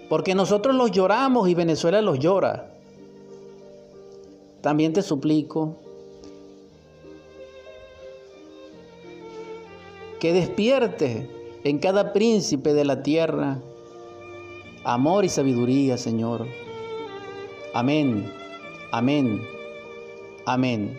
Porque 0.08 0.34
nosotros 0.34 0.76
los 0.76 0.92
lloramos 0.92 1.50
y 1.50 1.54
Venezuela 1.54 2.02
los 2.02 2.20
llora. 2.20 2.74
También 4.62 4.94
te 4.94 5.02
suplico 5.02 5.76
que 10.20 10.34
despierte 10.34 11.30
en 11.64 11.80
cada 11.80 12.12
príncipe 12.12 12.74
de 12.74 12.86
la 12.86 13.04
tierra 13.04 13.60
amor 14.84 15.26
y 15.26 15.30
sabiduría, 15.30 15.98
Señor. 15.98 16.46
Amén, 17.74 18.32
amén, 18.92 19.42
amén. 20.46 20.88